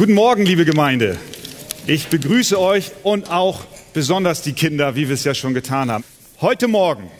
Guten 0.00 0.14
Morgen, 0.14 0.46
liebe 0.46 0.64
Gemeinde. 0.64 1.18
Ich 1.86 2.06
begrüße 2.06 2.58
euch 2.58 2.90
und 3.02 3.30
auch 3.30 3.66
besonders 3.92 4.40
die 4.40 4.54
Kinder, 4.54 4.96
wie 4.96 5.08
wir 5.08 5.14
es 5.14 5.24
ja 5.24 5.34
schon 5.34 5.52
getan 5.52 5.90
haben. 5.90 6.04
Heute 6.40 6.68
Morgen 6.68 7.10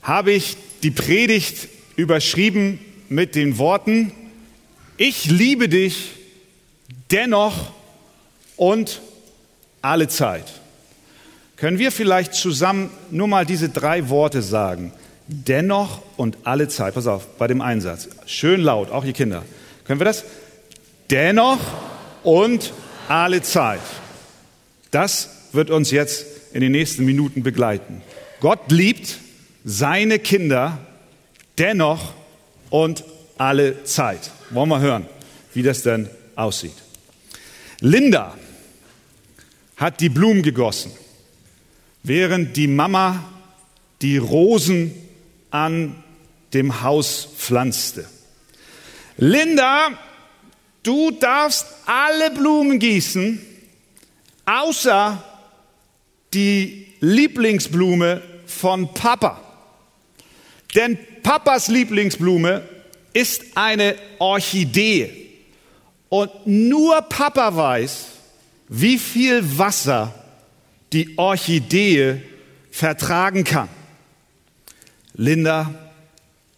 habe 0.00 0.32
ich 0.32 0.56
die 0.82 0.90
Predigt 0.90 1.68
überschrieben 1.94 2.80
mit 3.10 3.34
den 3.34 3.58
Worten, 3.58 4.14
ich 4.96 5.26
liebe 5.26 5.68
dich 5.68 6.12
dennoch 7.10 7.72
und 8.56 9.02
alle 9.82 10.08
Zeit. 10.08 10.46
Können 11.56 11.78
wir 11.78 11.92
vielleicht 11.92 12.32
zusammen 12.32 12.88
nur 13.10 13.28
mal 13.28 13.44
diese 13.44 13.68
drei 13.68 14.08
Worte 14.08 14.40
sagen? 14.40 14.90
Dennoch 15.26 16.00
und 16.16 16.38
alle 16.44 16.68
Zeit. 16.68 16.94
Pass 16.94 17.06
auf, 17.06 17.26
bei 17.36 17.46
dem 17.46 17.60
Einsatz. 17.60 18.08
Schön 18.24 18.62
laut, 18.62 18.90
auch 18.90 19.04
ihr 19.04 19.12
Kinder. 19.12 19.44
Können 19.84 20.00
wir 20.00 20.06
das? 20.06 20.24
Dennoch 21.12 21.60
und 22.24 22.72
alle 23.06 23.42
Zeit. 23.42 23.82
Das 24.90 25.28
wird 25.52 25.70
uns 25.70 25.90
jetzt 25.90 26.26
in 26.54 26.62
den 26.62 26.72
nächsten 26.72 27.04
Minuten 27.04 27.42
begleiten. 27.42 28.02
Gott 28.40 28.72
liebt 28.72 29.18
seine 29.64 30.18
Kinder 30.18 30.78
dennoch 31.58 32.14
und 32.70 33.04
alle 33.38 33.84
Zeit. 33.84 34.30
Wollen 34.50 34.70
wir 34.70 34.80
hören, 34.80 35.06
wie 35.54 35.62
das 35.62 35.82
denn 35.82 36.08
aussieht. 36.34 36.74
Linda 37.80 38.36
hat 39.76 40.00
die 40.00 40.08
Blumen 40.08 40.42
gegossen, 40.42 40.92
während 42.02 42.56
die 42.56 42.68
Mama 42.68 43.24
die 44.00 44.16
Rosen 44.16 44.94
an 45.50 46.02
dem 46.54 46.82
Haus 46.82 47.28
pflanzte. 47.36 48.06
Linda 49.16 49.90
du 50.82 51.10
darfst 51.10 51.66
alle 51.86 52.30
Blumen 52.30 52.78
gießen, 52.78 53.40
außer 54.44 55.22
die 56.34 56.86
Lieblingsblume 57.00 58.22
von 58.46 58.92
Papa. 58.94 59.40
Denn 60.74 60.98
Papas 61.22 61.68
Lieblingsblume 61.68 62.62
ist 63.12 63.42
eine 63.54 63.96
Orchidee. 64.18 65.28
Und 66.08 66.30
nur 66.46 67.00
Papa 67.02 67.54
weiß, 67.54 68.06
wie 68.68 68.98
viel 68.98 69.58
Wasser 69.58 70.14
die 70.92 71.16
Orchidee 71.16 72.22
vertragen 72.70 73.44
kann. 73.44 73.68
Linda 75.14 75.72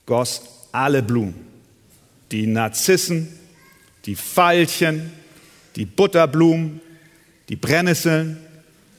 goss 0.06 0.42
alle 0.72 1.02
Blumen. 1.02 1.34
Die 2.30 2.46
Narzissen, 2.46 3.28
die 4.06 4.16
Veilchen, 4.16 5.12
die 5.76 5.86
Butterblumen, 5.86 6.80
die 7.48 7.56
Brennnesseln, 7.56 8.38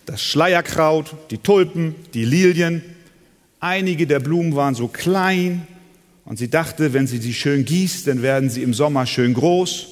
das 0.05 0.21
Schleierkraut, 0.21 1.15
die 1.31 1.37
Tulpen, 1.37 1.95
die 2.13 2.25
Lilien. 2.25 2.83
Einige 3.59 4.07
der 4.07 4.19
Blumen 4.19 4.55
waren 4.55 4.75
so 4.75 4.87
klein 4.87 5.67
und 6.25 6.37
sie 6.37 6.49
dachte, 6.49 6.93
wenn 6.93 7.07
sie 7.07 7.17
sie 7.17 7.33
schön 7.33 7.65
gießt, 7.65 8.07
dann 8.07 8.21
werden 8.21 8.49
sie 8.49 8.63
im 8.63 8.73
Sommer 8.73 9.05
schön 9.05 9.33
groß. 9.33 9.87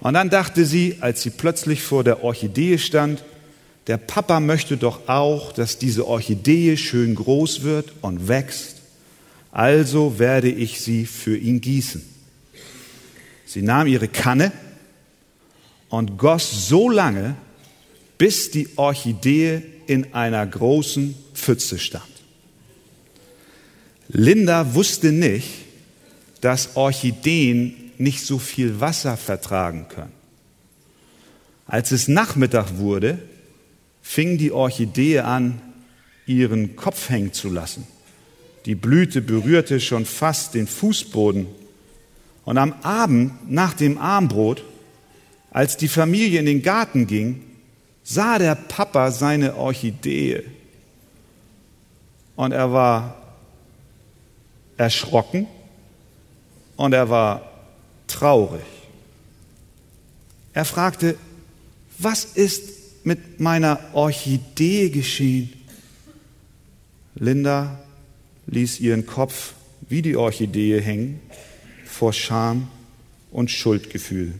Und 0.00 0.14
dann 0.14 0.30
dachte 0.30 0.64
sie, 0.64 0.96
als 1.00 1.22
sie 1.22 1.30
plötzlich 1.30 1.82
vor 1.82 2.04
der 2.04 2.22
Orchidee 2.22 2.78
stand, 2.78 3.24
der 3.86 3.98
Papa 3.98 4.40
möchte 4.40 4.76
doch 4.76 5.08
auch, 5.08 5.52
dass 5.52 5.78
diese 5.78 6.06
Orchidee 6.06 6.76
schön 6.76 7.14
groß 7.14 7.62
wird 7.62 7.92
und 8.00 8.26
wächst. 8.26 8.76
Also 9.52 10.18
werde 10.18 10.50
ich 10.50 10.80
sie 10.80 11.06
für 11.06 11.36
ihn 11.36 11.60
gießen. 11.60 12.15
Sie 13.46 13.62
nahm 13.62 13.86
ihre 13.86 14.08
Kanne 14.08 14.52
und 15.88 16.18
goss 16.18 16.68
so 16.68 16.90
lange, 16.90 17.36
bis 18.18 18.50
die 18.50 18.68
Orchidee 18.76 19.62
in 19.86 20.12
einer 20.12 20.44
großen 20.44 21.14
Pfütze 21.32 21.78
stand. 21.78 22.04
Linda 24.08 24.74
wusste 24.74 25.12
nicht, 25.12 25.48
dass 26.40 26.76
Orchideen 26.76 27.92
nicht 27.98 28.24
so 28.24 28.38
viel 28.38 28.80
Wasser 28.80 29.16
vertragen 29.16 29.86
können. 29.88 30.12
Als 31.66 31.92
es 31.92 32.08
Nachmittag 32.08 32.78
wurde, 32.78 33.18
fing 34.02 34.38
die 34.38 34.52
Orchidee 34.52 35.20
an, 35.20 35.60
ihren 36.26 36.76
Kopf 36.76 37.08
hängen 37.08 37.32
zu 37.32 37.48
lassen. 37.48 37.86
Die 38.64 38.74
Blüte 38.74 39.22
berührte 39.22 39.80
schon 39.80 40.04
fast 40.04 40.54
den 40.54 40.66
Fußboden 40.66 41.46
und 42.46 42.58
am 42.58 42.72
Abend 42.82 43.50
nach 43.50 43.74
dem 43.74 43.98
Armbrot, 43.98 44.64
als 45.50 45.76
die 45.76 45.88
Familie 45.88 46.38
in 46.38 46.46
den 46.46 46.62
Garten 46.62 47.06
ging, 47.06 47.42
sah 48.04 48.38
der 48.38 48.54
Papa 48.54 49.10
seine 49.10 49.56
Orchidee. 49.56 50.44
Und 52.36 52.52
er 52.52 52.72
war 52.72 53.16
erschrocken 54.76 55.48
und 56.76 56.92
er 56.92 57.10
war 57.10 57.50
traurig. 58.06 58.62
Er 60.52 60.64
fragte, 60.64 61.16
was 61.98 62.24
ist 62.24 63.04
mit 63.04 63.40
meiner 63.40 63.80
Orchidee 63.92 64.90
geschehen? 64.90 65.52
Linda 67.16 67.80
ließ 68.46 68.78
ihren 68.78 69.04
Kopf 69.04 69.54
wie 69.88 70.02
die 70.02 70.16
Orchidee 70.16 70.80
hängen 70.80 71.20
vor 71.96 72.12
Scham 72.12 72.68
und 73.30 73.50
Schuldgefühl. 73.50 74.34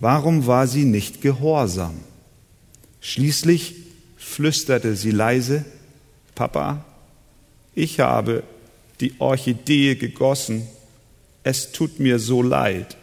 Warum 0.00 0.46
war 0.46 0.66
sie 0.66 0.84
nicht 0.84 1.22
gehorsam? 1.22 1.94
Schließlich 3.00 3.74
flüsterte 4.18 4.96
sie 4.96 5.12
leise, 5.12 5.64
Papa, 6.34 6.84
ich 7.74 8.00
habe 8.00 8.42
die 9.00 9.14
Orchidee 9.18 9.94
gegossen, 9.94 10.66
es 11.42 11.72
tut 11.72 12.00
mir 12.00 12.18
so 12.18 12.42
leid. 12.42 12.98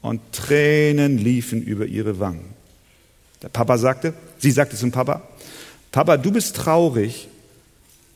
Und 0.00 0.20
Tränen 0.32 1.18
liefen 1.18 1.62
über 1.62 1.84
ihre 1.84 2.18
Wangen. 2.18 2.54
Der 3.42 3.50
Papa 3.50 3.76
sagte, 3.76 4.14
sie 4.38 4.50
sagte 4.50 4.76
zum 4.76 4.90
Papa, 4.90 5.22
Papa, 5.90 6.16
du 6.16 6.32
bist 6.32 6.56
traurig, 6.56 7.28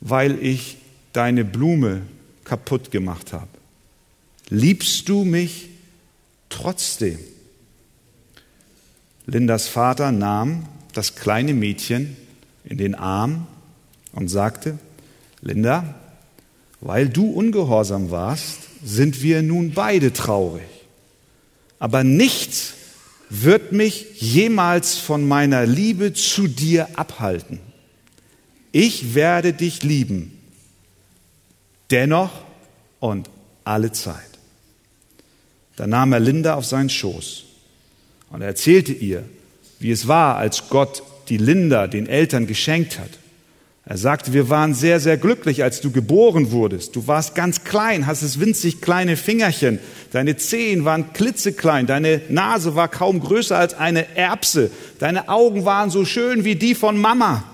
weil 0.01 0.43
ich 0.43 0.79
deine 1.13 1.45
Blume 1.45 2.03
kaputt 2.45 2.91
gemacht 2.91 3.35
habe. 3.35 3.56
Liebst 4.49 5.09
du 5.09 5.25
mich 5.25 5.69
trotzdem? 6.49 7.19
Lindas 9.27 9.67
Vater 9.67 10.13
nahm 10.13 10.67
das 10.93 11.17
kleine 11.17 11.53
Mädchen 11.53 12.17
in 12.65 12.79
den 12.79 12.95
Arm 12.95 13.47
und 14.13 14.29
sagte, 14.29 14.79
Linda, 15.41 15.95
weil 16.81 17.09
du 17.09 17.31
ungehorsam 17.31 18.11
warst, 18.11 18.61
sind 18.85 19.23
wir 19.23 19.43
nun 19.43 19.73
beide 19.73 20.13
traurig. 20.13 20.69
Aber 21.79 22.05
nichts 22.05 22.75
wird 23.29 23.73
mich 23.73 24.21
jemals 24.21 24.97
von 24.97 25.27
meiner 25.27 25.67
Liebe 25.67 26.13
zu 26.13 26.47
dir 26.47 26.89
abhalten. 26.97 27.59
Ich 28.73 29.15
werde 29.15 29.53
dich 29.53 29.83
lieben, 29.83 30.39
dennoch 31.91 32.31
und 33.01 33.29
alle 33.65 33.91
Zeit. 33.91 34.36
Da 35.77 35.87
nahm 35.87 36.13
er 36.13 36.21
Linda 36.21 36.55
auf 36.55 36.65
seinen 36.65 36.89
Schoß 36.89 37.45
und 38.31 38.41
er 38.41 38.49
erzählte 38.49 38.93
ihr, 38.93 39.25
wie 39.79 39.91
es 39.91 40.09
war, 40.09 40.37
als 40.37 40.69
Gott 40.71 41.03
die 41.29 41.37
Linda 41.37 41.87
den 41.87 42.07
Eltern 42.07 42.47
geschenkt 42.47 42.99
hat. 42.99 43.11
Er 43.89 43.99
sagte, 43.99 44.33
wir 44.33 44.49
waren 44.49 44.75
sehr, 44.75 44.99
sehr 44.99 45.17
glücklich, 45.17 45.63
als 45.63 45.81
du 45.81 45.93
geboren 45.93 46.51
wurdest. 46.51 46.97
Du 46.97 47.07
warst 47.07 47.37
ganz 47.37 47.63
klein, 47.63 48.09
hast 48.09 48.23
es 48.23 48.41
winzig 48.41 48.81
kleine 48.81 49.17
Fingerchen. 49.17 49.79
Deine 50.11 50.37
Zehen 50.37 50.85
waren 50.85 51.13
klitzeklein. 51.13 51.87
Deine 51.87 52.21
Nase 52.29 52.75
war 52.75 52.89
kaum 52.89 53.21
größer 53.21 53.57
als 53.57 53.75
eine 53.75 54.17
Erbse. 54.17 54.73
Deine 54.99 55.29
Augen 55.29 55.65
waren 55.65 55.91
so 55.91 56.05
schön 56.05 56.45
wie 56.45 56.57
die 56.57 56.75
von 56.75 56.99
Mama. 56.99 57.45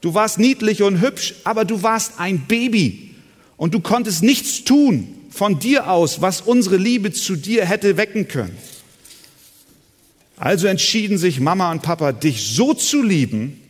Du 0.00 0.14
warst 0.14 0.38
niedlich 0.38 0.84
und 0.84 1.00
hübsch, 1.00 1.34
aber 1.42 1.64
du 1.64 1.82
warst 1.82 2.20
ein 2.20 2.46
Baby. 2.46 3.16
Und 3.56 3.74
du 3.74 3.80
konntest 3.80 4.22
nichts 4.22 4.62
tun 4.62 5.11
von 5.32 5.58
dir 5.58 5.90
aus, 5.90 6.20
was 6.20 6.42
unsere 6.42 6.76
Liebe 6.76 7.12
zu 7.12 7.36
dir 7.36 7.64
hätte 7.64 7.96
wecken 7.96 8.28
können. 8.28 8.56
Also 10.36 10.66
entschieden 10.66 11.18
sich 11.18 11.40
Mama 11.40 11.70
und 11.70 11.82
Papa, 11.82 12.12
dich 12.12 12.42
so 12.42 12.74
zu 12.74 13.02
lieben, 13.02 13.60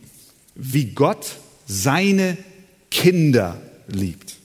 wie 0.55 0.85
Gott 0.85 1.37
seine 1.65 2.37
Kinder 2.91 3.61
liebt. 3.87 4.35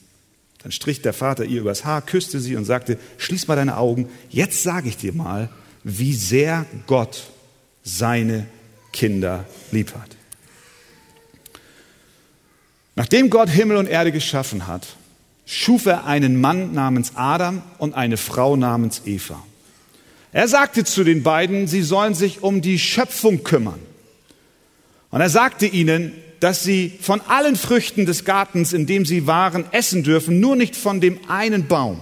Dann 0.63 0.71
strich 0.71 1.01
der 1.01 1.13
Vater 1.13 1.45
ihr 1.45 1.61
übers 1.61 1.85
Haar, 1.85 2.01
küsste 2.01 2.39
sie 2.39 2.55
und 2.55 2.65
sagte, 2.65 2.97
schließ 3.17 3.47
mal 3.47 3.55
deine 3.55 3.77
Augen, 3.77 4.09
jetzt 4.29 4.63
sage 4.63 4.89
ich 4.89 4.97
dir 4.97 5.13
mal, 5.13 5.49
wie 5.83 6.13
sehr 6.13 6.65
Gott 6.87 7.23
seine 7.83 8.45
Kinder 8.91 9.45
lieb 9.71 9.93
hat. 9.93 10.15
Nachdem 12.95 13.29
Gott 13.29 13.49
Himmel 13.49 13.77
und 13.77 13.87
Erde 13.87 14.11
geschaffen 14.11 14.67
hat, 14.67 14.85
schuf 15.51 15.87
er 15.87 16.05
einen 16.05 16.39
Mann 16.39 16.73
namens 16.75 17.13
Adam 17.15 17.63
und 17.79 17.95
eine 17.95 18.17
Frau 18.17 18.55
namens 18.55 19.01
Eva. 19.05 19.43
Er 20.31 20.47
sagte 20.47 20.83
zu 20.83 21.03
den 21.03 21.23
beiden, 21.23 21.65
sie 21.65 21.81
sollen 21.81 22.13
sich 22.13 22.43
um 22.43 22.61
die 22.61 22.77
Schöpfung 22.77 23.43
kümmern. 23.43 23.79
Und 25.09 25.21
er 25.21 25.29
sagte 25.29 25.65
ihnen, 25.65 26.13
dass 26.39 26.61
sie 26.61 26.93
von 27.01 27.19
allen 27.21 27.55
Früchten 27.55 28.05
des 28.05 28.25
Gartens, 28.25 28.73
in 28.73 28.85
dem 28.85 29.07
sie 29.07 29.25
waren, 29.25 29.65
essen 29.71 30.03
dürfen, 30.03 30.39
nur 30.39 30.55
nicht 30.55 30.75
von 30.75 31.01
dem 31.01 31.17
einen 31.27 31.65
Baum. 31.65 31.99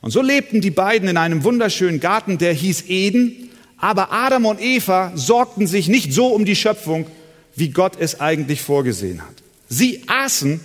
Und 0.00 0.12
so 0.12 0.22
lebten 0.22 0.60
die 0.60 0.70
beiden 0.70 1.08
in 1.08 1.16
einem 1.16 1.42
wunderschönen 1.42 1.98
Garten, 1.98 2.38
der 2.38 2.52
hieß 2.52 2.84
Eden, 2.86 3.50
aber 3.78 4.12
Adam 4.12 4.46
und 4.46 4.60
Eva 4.60 5.10
sorgten 5.16 5.66
sich 5.66 5.88
nicht 5.88 6.12
so 6.12 6.28
um 6.28 6.44
die 6.44 6.56
Schöpfung, 6.56 7.08
wie 7.56 7.70
Gott 7.70 7.94
es 7.98 8.20
eigentlich 8.20 8.62
vorgesehen 8.62 9.22
hat. 9.22 9.34
Sie 9.68 10.04
aßen 10.06 10.60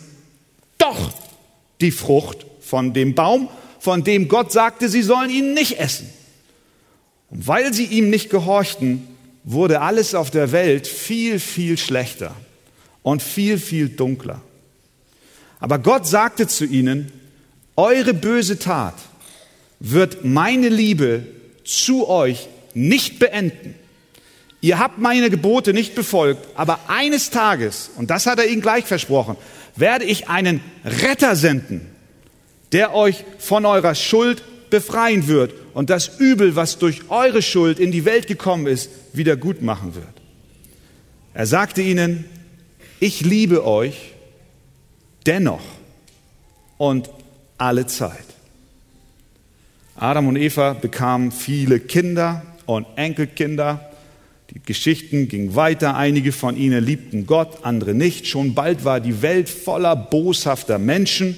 die 1.82 1.92
Frucht 1.92 2.46
von 2.62 2.94
dem 2.94 3.16
Baum, 3.16 3.50
von 3.80 4.04
dem 4.04 4.28
Gott 4.28 4.52
sagte, 4.52 4.90
sie 4.90 5.02
sollen 5.02 5.30
ihn 5.30 5.54
nicht 5.54 5.80
essen. 5.80 6.10
Und 7.30 7.48
weil 7.48 7.74
sie 7.74 7.86
ihm 7.86 8.10
nicht 8.10 8.30
gehorchten, 8.30 9.08
wurde 9.44 9.82
alles 9.82 10.16
auf 10.16 10.32
der 10.32 10.52
Welt 10.52 10.88
viel, 10.88 11.40
viel 11.40 11.78
schlechter 11.78 12.34
und 13.02 13.22
viel, 13.22 13.58
viel 13.58 13.90
dunkler. 13.90 14.42
Aber 15.60 15.80
Gott 15.80 16.08
sagte 16.08 16.48
zu 16.48 16.66
ihnen, 16.66 17.12
eure 17.76 18.14
böse 18.14 18.60
Tat 18.60 18.96
wird 19.80 20.24
meine 20.24 20.70
Liebe 20.70 21.26
zu 21.66 22.08
euch 22.08 22.48
nicht 22.74 23.20
beenden. 23.20 23.76
Ihr 24.62 24.80
habt 24.80 24.98
meine 24.98 25.30
Gebote 25.30 25.74
nicht 25.74 25.94
befolgt, 25.96 26.48
aber 26.56 26.80
eines 26.88 27.30
Tages, 27.30 27.92
und 27.98 28.10
das 28.10 28.26
hat 28.26 28.40
er 28.40 28.48
ihnen 28.48 28.62
gleich 28.62 28.86
versprochen, 28.86 29.36
werde 29.76 30.06
ich 30.06 30.30
einen 30.30 30.62
Retter 30.84 31.36
senden, 31.36 31.82
der 32.72 32.94
euch 32.94 33.26
von 33.40 33.66
eurer 33.66 33.96
Schuld 33.96 34.44
befreien 34.70 35.28
wird 35.28 35.54
und 35.74 35.90
das 35.90 36.20
Übel, 36.20 36.56
was 36.56 36.80
durch 36.80 37.10
eure 37.10 37.42
Schuld 37.42 37.80
in 37.80 37.92
die 37.92 38.06
Welt 38.06 38.28
gekommen 38.28 38.68
ist, 38.68 38.90
wieder 39.14 39.36
gut 39.36 39.62
machen 39.62 39.96
wird. 39.96 40.08
Er 41.34 41.46
sagte 41.46 41.82
ihnen, 41.82 42.26
ich 43.00 43.22
liebe 43.22 43.66
euch 43.66 44.14
dennoch 45.26 45.64
und 46.78 47.10
alle 47.58 47.86
Zeit. 47.88 48.26
Adam 49.96 50.28
und 50.28 50.36
Eva 50.36 50.74
bekamen 50.74 51.32
viele 51.32 51.80
Kinder 51.80 52.44
und 52.66 52.88
Enkelkinder. 52.96 53.92
Die 54.54 54.62
Geschichten 54.64 55.28
gingen 55.30 55.56
weiter. 55.56 55.96
Einige 55.96 56.32
von 56.32 56.56
ihnen 56.56 56.84
liebten 56.84 57.26
Gott, 57.26 57.64
andere 57.66 57.96
nicht. 57.96 58.28
Schon 58.28 58.54
bald 58.54 58.86
war 58.86 59.00
die 59.00 59.24
Welt 59.24 59.50
voller 59.50 59.96
boshafter 59.96 60.78
Menschen. 60.78 61.38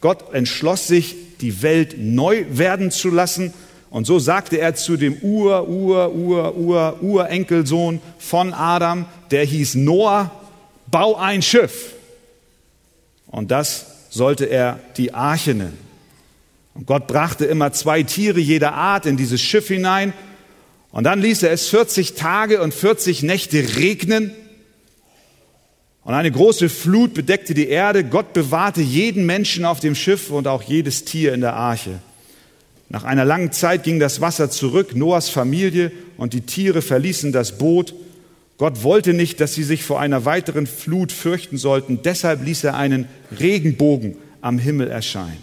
Gott 0.00 0.32
entschloss 0.32 0.86
sich, 0.86 1.16
die 1.40 1.62
Welt 1.62 1.96
neu 1.98 2.44
werden 2.50 2.92
zu 2.92 3.10
lassen. 3.10 3.52
Und 3.90 4.06
so 4.06 4.20
sagte 4.20 4.58
er 4.58 4.76
zu 4.76 4.96
dem 4.96 5.16
Ur, 5.22 5.68
Ur, 5.68 6.14
Ur, 6.14 6.56
Ur, 6.56 7.02
Urenkelsohn 7.02 8.00
von 8.18 8.54
Adam, 8.54 9.06
der 9.32 9.44
hieß 9.44 9.74
Noah, 9.74 10.30
bau 10.90 11.16
ein 11.16 11.42
Schiff. 11.42 11.94
Und 13.26 13.50
das 13.50 13.86
sollte 14.10 14.44
er 14.44 14.78
die 14.96 15.12
Arche 15.12 15.54
nennen. 15.54 15.78
Und 16.74 16.86
Gott 16.86 17.08
brachte 17.08 17.44
immer 17.44 17.72
zwei 17.72 18.02
Tiere 18.04 18.40
jeder 18.40 18.72
Art 18.72 19.04
in 19.04 19.16
dieses 19.16 19.42
Schiff 19.42 19.66
hinein. 19.66 20.12
Und 20.92 21.04
dann 21.04 21.20
ließ 21.20 21.42
er 21.42 21.50
es 21.50 21.68
40 21.68 22.14
Tage 22.14 22.62
und 22.62 22.72
40 22.72 23.22
Nächte 23.22 23.76
regnen. 23.76 24.30
Und 26.04 26.14
eine 26.14 26.30
große 26.30 26.68
Flut 26.68 27.14
bedeckte 27.14 27.54
die 27.54 27.68
Erde. 27.68 28.04
Gott 28.04 28.34
bewahrte 28.34 28.82
jeden 28.82 29.24
Menschen 29.24 29.64
auf 29.64 29.80
dem 29.80 29.94
Schiff 29.94 30.30
und 30.30 30.46
auch 30.46 30.62
jedes 30.62 31.04
Tier 31.04 31.32
in 31.32 31.40
der 31.40 31.54
Arche. 31.54 31.98
Nach 32.90 33.04
einer 33.04 33.24
langen 33.24 33.52
Zeit 33.52 33.84
ging 33.84 33.98
das 33.98 34.20
Wasser 34.20 34.50
zurück. 34.50 34.94
Noahs 34.94 35.30
Familie 35.30 35.92
und 36.18 36.34
die 36.34 36.42
Tiere 36.42 36.82
verließen 36.82 37.32
das 37.32 37.56
Boot. 37.56 37.94
Gott 38.58 38.82
wollte 38.82 39.14
nicht, 39.14 39.40
dass 39.40 39.54
sie 39.54 39.64
sich 39.64 39.84
vor 39.84 39.98
einer 39.98 40.26
weiteren 40.26 40.66
Flut 40.66 41.10
fürchten 41.10 41.56
sollten. 41.56 42.00
Deshalb 42.02 42.44
ließ 42.44 42.64
er 42.64 42.76
einen 42.76 43.08
Regenbogen 43.40 44.16
am 44.42 44.58
Himmel 44.58 44.88
erscheinen. 44.88 45.42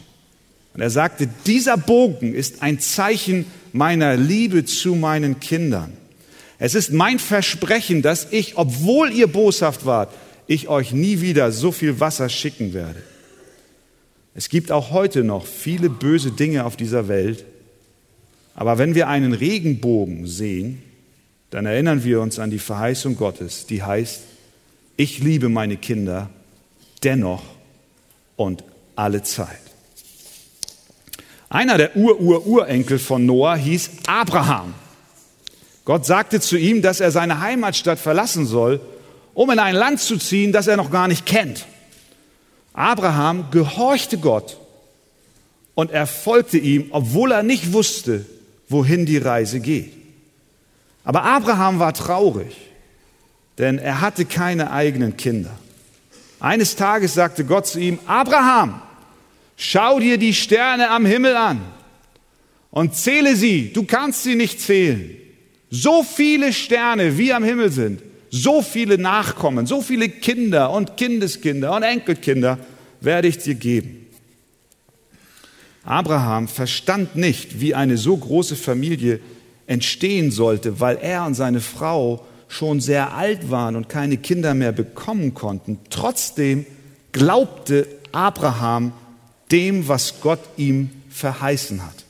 Und 0.75 0.81
er 0.81 0.91
sagte, 0.91 1.27
dieser 1.47 1.77
Bogen 1.77 2.35
ist 2.35 2.61
ein 2.61 2.79
Zeichen 2.79 3.45
meiner 3.73 4.17
Liebe 4.17 4.65
zu 4.65 4.95
meinen 4.95 5.39
Kindern. 5.39 5.93
Es 6.57 6.75
ist 6.75 6.91
mein 6.91 7.19
Versprechen, 7.19 8.01
dass 8.01 8.27
ich, 8.31 8.57
obwohl 8.57 9.11
ihr 9.11 9.27
boshaft 9.27 9.85
wart, 9.85 10.13
ich 10.47 10.67
euch 10.67 10.91
nie 10.91 11.21
wieder 11.21 11.51
so 11.51 11.71
viel 11.71 11.99
Wasser 11.99 12.27
schicken 12.27 12.73
werde. 12.73 13.01
Es 14.35 14.49
gibt 14.49 14.71
auch 14.71 14.91
heute 14.91 15.23
noch 15.23 15.45
viele 15.45 15.89
böse 15.89 16.31
Dinge 16.31 16.65
auf 16.65 16.75
dieser 16.75 17.07
Welt, 17.07 17.45
aber 18.55 18.77
wenn 18.77 18.95
wir 18.95 19.07
einen 19.07 19.33
Regenbogen 19.33 20.27
sehen, 20.27 20.81
dann 21.49 21.65
erinnern 21.65 22.03
wir 22.03 22.21
uns 22.21 22.39
an 22.39 22.51
die 22.51 22.59
Verheißung 22.59 23.15
Gottes, 23.15 23.65
die 23.65 23.83
heißt, 23.83 24.21
ich 24.97 25.19
liebe 25.19 25.49
meine 25.49 25.77
Kinder 25.77 26.29
dennoch 27.03 27.43
und 28.35 28.63
alle 28.95 29.23
Zeit. 29.23 29.68
Einer 31.49 31.77
der 31.77 31.95
Ur-Ur-Urenkel 31.95 32.99
von 32.99 33.25
Noah 33.25 33.55
hieß 33.55 33.89
Abraham. 34.05 34.75
Gott 35.83 36.05
sagte 36.05 36.39
zu 36.39 36.57
ihm, 36.57 36.83
dass 36.83 36.99
er 36.99 37.09
seine 37.09 37.39
Heimatstadt 37.39 37.97
verlassen 37.97 38.45
soll, 38.45 38.79
um 39.33 39.49
in 39.49 39.57
ein 39.57 39.73
Land 39.73 39.99
zu 39.99 40.17
ziehen, 40.17 40.51
das 40.51 40.67
er 40.67 40.77
noch 40.77 40.91
gar 40.91 41.07
nicht 41.07 41.25
kennt. 41.25 41.65
Abraham 42.73 43.49
gehorchte 43.49 44.19
Gott 44.19 44.57
und 45.73 45.91
er 45.91 46.05
folgte 46.05 46.59
ihm, 46.59 46.87
obwohl 46.91 47.31
er 47.31 47.41
nicht 47.41 47.73
wusste, 47.73 48.25
wohin 48.67 49.07
die 49.07 49.17
Reise 49.17 49.59
geht. 49.59 49.93
Aber 51.03 51.23
Abraham 51.23 51.79
war 51.79 51.93
traurig, 51.93 52.55
denn 53.57 53.79
er 53.79 54.01
hatte 54.01 54.25
keine 54.25 54.71
eigenen 54.71 55.17
Kinder. 55.17 55.51
Eines 56.39 56.75
Tages 56.75 57.15
sagte 57.15 57.43
Gott 57.45 57.65
zu 57.65 57.79
ihm, 57.79 57.97
Abraham, 58.05 58.81
Schau 59.61 59.99
dir 59.99 60.17
die 60.17 60.33
Sterne 60.33 60.89
am 60.89 61.05
Himmel 61.05 61.35
an 61.35 61.59
und 62.71 62.95
zähle 62.95 63.35
sie. 63.35 63.73
Du 63.73 63.83
kannst 63.83 64.23
sie 64.23 64.35
nicht 64.35 64.61
zählen. 64.61 65.17
So 65.69 66.01
viele 66.01 66.53
Sterne, 66.53 67.17
wie 67.17 67.33
am 67.33 67.43
Himmel 67.43 67.69
sind, 67.69 68.01
so 68.29 68.61
viele 68.61 68.97
Nachkommen, 68.97 69.65
so 69.65 69.81
viele 69.81 70.07
Kinder 70.07 70.71
und 70.71 70.95
Kindeskinder 70.95 71.75
und 71.75 71.83
Enkelkinder 71.83 72.57
werde 73.01 73.27
ich 73.27 73.37
dir 73.39 73.55
geben. 73.55 74.07
Abraham 75.83 76.47
verstand 76.47 77.17
nicht, 77.17 77.59
wie 77.59 77.75
eine 77.75 77.97
so 77.97 78.15
große 78.15 78.55
Familie 78.55 79.19
entstehen 79.67 80.31
sollte, 80.31 80.79
weil 80.79 80.99
er 81.01 81.25
und 81.25 81.33
seine 81.33 81.59
Frau 81.59 82.25
schon 82.47 82.79
sehr 82.79 83.13
alt 83.13 83.51
waren 83.51 83.75
und 83.75 83.89
keine 83.89 84.15
Kinder 84.15 84.53
mehr 84.53 84.71
bekommen 84.71 85.33
konnten. 85.33 85.79
Trotzdem 85.89 86.65
glaubte 87.11 87.87
Abraham 88.13 88.93
dem, 89.51 89.87
was 89.87 90.21
Gott 90.21 90.39
ihm 90.57 90.89
verheißen 91.09 91.83
hat. 91.83 92.05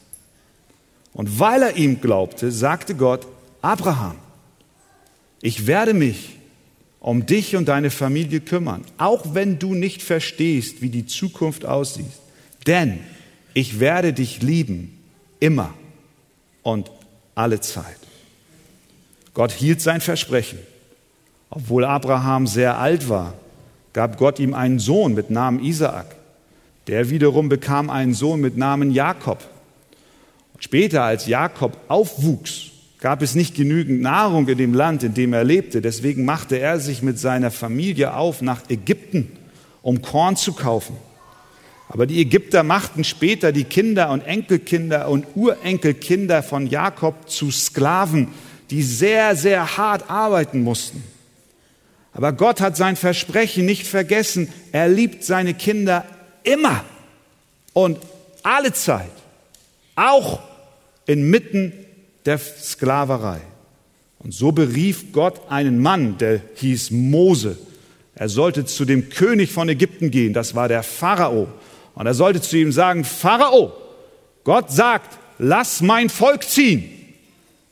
Und 1.14 1.40
weil 1.40 1.64
er 1.64 1.76
ihm 1.76 2.02
glaubte, 2.02 2.52
sagte 2.52 2.96
Gott, 2.96 3.28
Abraham, 3.62 4.16
ich 5.42 5.68
werde 5.68 5.94
mich 5.94 6.36
um 7.00 7.26
dich 7.26 7.56
und 7.56 7.68
deine 7.68 7.92
Familie 7.92 8.42
kümmern, 8.42 8.84
auch 8.98 9.34
wenn 9.34 9.58
du 9.58 9.74
nicht 9.74 10.02
verstehst, 10.02 10.82
wie 10.82 10.90
die 10.90 11.06
Zukunft 11.06 11.66
aussieht. 11.66 12.12
Denn 12.68 13.00
ich 13.54 13.80
werde 13.80 14.14
dich 14.14 14.42
lieben, 14.42 14.98
immer 15.40 15.74
und 16.62 16.92
alle 17.36 17.62
Zeit. 17.62 17.98
Gott 19.34 19.52
hielt 19.52 19.82
sein 19.82 20.02
Versprechen. 20.02 20.60
Obwohl 21.50 21.86
Abraham 21.86 22.46
sehr 22.46 22.78
alt 22.78 23.10
war, 23.10 23.34
gab 23.94 24.18
Gott 24.18 24.40
ihm 24.40 24.54
einen 24.54 24.80
Sohn 24.80 25.14
mit 25.14 25.32
Namen 25.32 25.64
Isaak. 25.64 26.16
Der 26.90 27.12
wiederum 27.12 27.50
bekam 27.50 27.92
einen 27.92 28.16
Sohn 28.16 28.42
mit 28.42 28.58
Namen 28.58 28.90
Jakob. 28.90 29.48
Später, 30.58 31.04
als 31.04 31.28
Jakob 31.28 31.78
aufwuchs, 31.88 32.72
gab 33.00 33.22
es 33.22 33.36
nicht 33.36 33.54
genügend 33.54 34.02
Nahrung 34.02 34.48
in 34.48 34.58
dem 34.58 34.74
Land, 34.74 35.04
in 35.04 35.14
dem 35.14 35.34
er 35.34 35.44
lebte. 35.44 35.82
Deswegen 35.82 36.26
machte 36.26 36.58
er 36.58 36.80
sich 36.80 37.04
mit 37.04 37.20
seiner 37.20 37.52
Familie 37.52 38.16
auf 38.16 38.42
nach 38.42 38.68
Ägypten, 38.72 39.32
um 39.84 40.02
Korn 40.02 40.36
zu 40.36 40.54
kaufen. 40.54 40.98
Aber 41.90 42.08
die 42.08 42.20
Ägypter 42.22 42.64
machten 42.64 43.04
später 43.04 43.52
die 43.52 43.66
Kinder 43.66 44.10
und 44.10 44.22
Enkelkinder 44.22 45.10
und 45.10 45.28
Urenkelkinder 45.36 46.42
von 46.42 46.66
Jakob 46.66 47.30
zu 47.30 47.52
Sklaven, 47.52 48.30
die 48.72 48.82
sehr, 48.82 49.36
sehr 49.36 49.78
hart 49.78 50.10
arbeiten 50.10 50.64
mussten. 50.64 51.04
Aber 52.14 52.34
Gott 52.34 52.62
hat 52.62 52.76
sein 52.76 52.96
Versprechen 52.96 53.68
nicht 53.68 53.86
vergessen. 53.86 54.52
Er 54.72 54.90
liebt 54.90 55.24
seine 55.24 55.54
Kinder 55.54 56.04
immer 56.44 56.84
und 57.74 58.00
alle 58.44 58.74
Zeit, 58.74 59.12
auch 59.96 60.40
inmitten 61.06 61.74
der 62.26 62.38
Sklaverei. 62.38 63.42
Und 64.20 64.34
so 64.34 64.52
berief 64.52 65.12
Gott 65.12 65.42
einen 65.50 65.82
Mann, 65.82 66.18
der 66.18 66.42
hieß 66.56 66.92
Mose. 66.92 67.58
Er 68.16 68.30
sollte 68.30 68.66
zu 68.66 68.86
dem 68.86 69.10
König 69.10 69.52
von 69.52 69.70
Ägypten 69.70 70.12
gehen, 70.12 70.34
das 70.34 70.56
war 70.56 70.68
der 70.68 70.84
Pharao. 70.84 71.48
Und 71.96 72.06
er 72.06 72.14
sollte 72.14 72.42
zu 72.42 72.58
ihm 72.58 72.72
sagen, 72.72 73.04
Pharao, 73.04 73.74
Gott 74.44 74.72
sagt, 74.72 75.18
lass 75.38 75.82
mein 75.82 76.10
Volk 76.10 76.44
ziehen. 76.44 76.90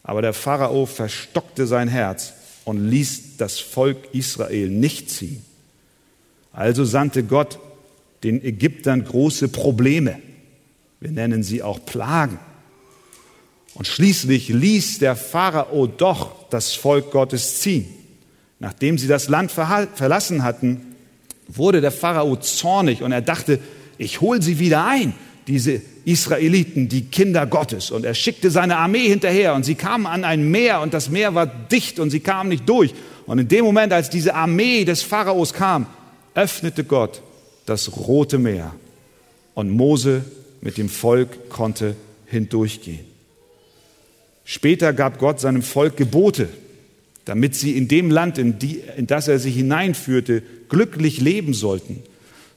Aber 0.03 0.21
der 0.21 0.33
Pharao 0.33 0.85
verstockte 0.85 1.67
sein 1.67 1.89
Herz 1.89 2.33
und 2.63 2.89
ließ 2.89 3.37
das 3.37 3.59
Volk 3.59 3.97
Israel 4.13 4.69
nicht 4.69 5.09
ziehen. 5.09 5.43
Also 6.53 6.85
sandte 6.85 7.23
Gott 7.23 7.59
den 8.23 8.43
Ägyptern 8.43 9.03
große 9.03 9.49
Probleme. 9.49 10.19
Wir 10.99 11.11
nennen 11.11 11.43
sie 11.43 11.61
auch 11.61 11.85
Plagen. 11.85 12.39
Und 13.75 13.85
schließlich 13.85 14.49
ließ 14.49 14.99
der 14.99 15.15
Pharao 15.15 15.85
doch 15.85 16.49
das 16.49 16.73
Volk 16.73 17.11
Gottes 17.11 17.59
ziehen. 17.59 17.85
Nachdem 18.59 18.97
sie 18.97 19.07
das 19.07 19.29
Land 19.29 19.51
verlassen 19.51 20.43
hatten, 20.43 20.95
wurde 21.47 21.79
der 21.79 21.91
Pharao 21.91 22.37
zornig 22.37 23.03
und 23.03 23.11
er 23.11 23.21
dachte, 23.21 23.59
ich 23.99 24.19
hole 24.19 24.41
sie 24.41 24.57
wieder 24.57 24.85
ein, 24.85 25.13
diese 25.45 25.81
Israeliten, 26.05 26.89
die 26.89 27.05
Kinder 27.05 27.45
Gottes. 27.45 27.91
Und 27.91 28.03
er 28.03 28.15
schickte 28.15 28.49
seine 28.49 28.77
Armee 28.77 29.07
hinterher 29.07 29.53
und 29.53 29.63
sie 29.63 29.75
kamen 29.75 30.07
an 30.07 30.23
ein 30.23 30.49
Meer 30.49 30.81
und 30.81 30.95
das 30.95 31.09
Meer 31.09 31.35
war 31.35 31.45
dicht 31.45 31.99
und 31.99 32.09
sie 32.09 32.19
kamen 32.19 32.49
nicht 32.49 32.67
durch. 32.67 32.93
Und 33.27 33.37
in 33.37 33.47
dem 33.47 33.63
Moment, 33.63 33.93
als 33.93 34.09
diese 34.09 34.33
Armee 34.33 34.85
des 34.85 35.03
Pharaos 35.03 35.53
kam, 35.53 35.85
öffnete 36.33 36.83
Gott 36.83 37.21
das 37.67 37.97
Rote 37.97 38.39
Meer 38.39 38.73
und 39.53 39.69
Mose 39.69 40.23
mit 40.61 40.77
dem 40.77 40.89
Volk 40.89 41.49
konnte 41.49 41.95
hindurchgehen. 42.25 43.05
Später 44.43 44.93
gab 44.93 45.19
Gott 45.19 45.39
seinem 45.39 45.61
Volk 45.61 45.97
Gebote, 45.97 46.47
damit 47.25 47.55
sie 47.55 47.75
in 47.75 47.89
dem 47.89 48.09
Land, 48.09 48.37
in, 48.37 48.57
die, 48.57 48.81
in 48.95 49.05
das 49.05 49.27
er 49.27 49.37
sie 49.37 49.51
hineinführte, 49.51 50.41
glücklich 50.69 51.19
leben 51.19 51.53
sollten, 51.53 52.01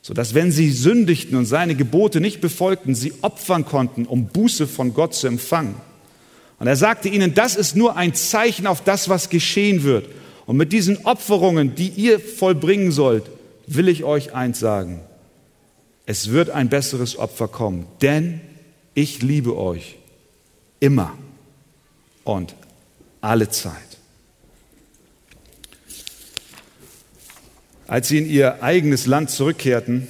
sodass 0.00 0.35
wenn 0.35 0.52
sie 0.52 0.71
sündigten 0.71 1.37
und 1.37 1.47
seine 1.47 1.75
Gebote 1.75 2.21
nicht 2.21 2.40
befolgten, 2.40 2.95
sie 2.95 3.12
opfern 3.23 3.64
konnten, 3.64 4.07
um 4.07 4.29
Buße 4.29 4.69
von 4.69 4.95
Gott 4.95 5.14
zu 5.14 5.26
empfangen. 5.26 5.75
Und 6.61 6.69
er 6.69 6.76
sagte 6.76 7.09
ihnen, 7.09 7.35
das 7.35 7.57
ist 7.57 7.75
nur 7.75 7.97
ein 7.97 8.14
Zeichen 8.14 8.69
auf 8.69 8.85
das, 8.85 9.09
was 9.09 9.29
geschehen 9.29 9.83
wird. 9.83 10.07
Und 10.47 10.57
mit 10.57 10.73
diesen 10.73 11.05
Opferungen, 11.05 11.75
die 11.75 11.88
ihr 11.88 12.21
vollbringen 12.21 12.93
sollt, 12.93 13.25
will 13.67 13.88
ich 13.88 14.05
euch 14.05 14.35
eins 14.35 14.59
sagen. 14.59 15.00
Es 16.07 16.31
wird 16.31 16.50
ein 16.50 16.69
besseres 16.69 17.17
Opfer 17.17 17.49
kommen, 17.49 17.87
denn 18.02 18.40
ich 18.95 19.23
liebe 19.23 19.57
euch 19.57 19.97
immer 20.81 21.17
und 22.25 22.55
alle 23.21 23.49
Zeit. 23.49 23.75
Als 27.87 28.09
sie 28.09 28.19
in 28.19 28.26
ihr 28.29 28.62
eigenes 28.62 29.07
Land 29.07 29.31
zurückkehrten, 29.31 30.07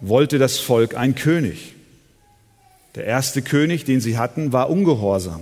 wollte 0.00 0.38
das 0.38 0.58
Volk 0.58 0.96
einen 0.96 1.14
König. 1.14 1.74
Der 2.94 3.04
erste 3.04 3.42
König, 3.42 3.84
den 3.84 4.00
sie 4.00 4.18
hatten, 4.18 4.52
war 4.52 4.70
ungehorsam. 4.70 5.40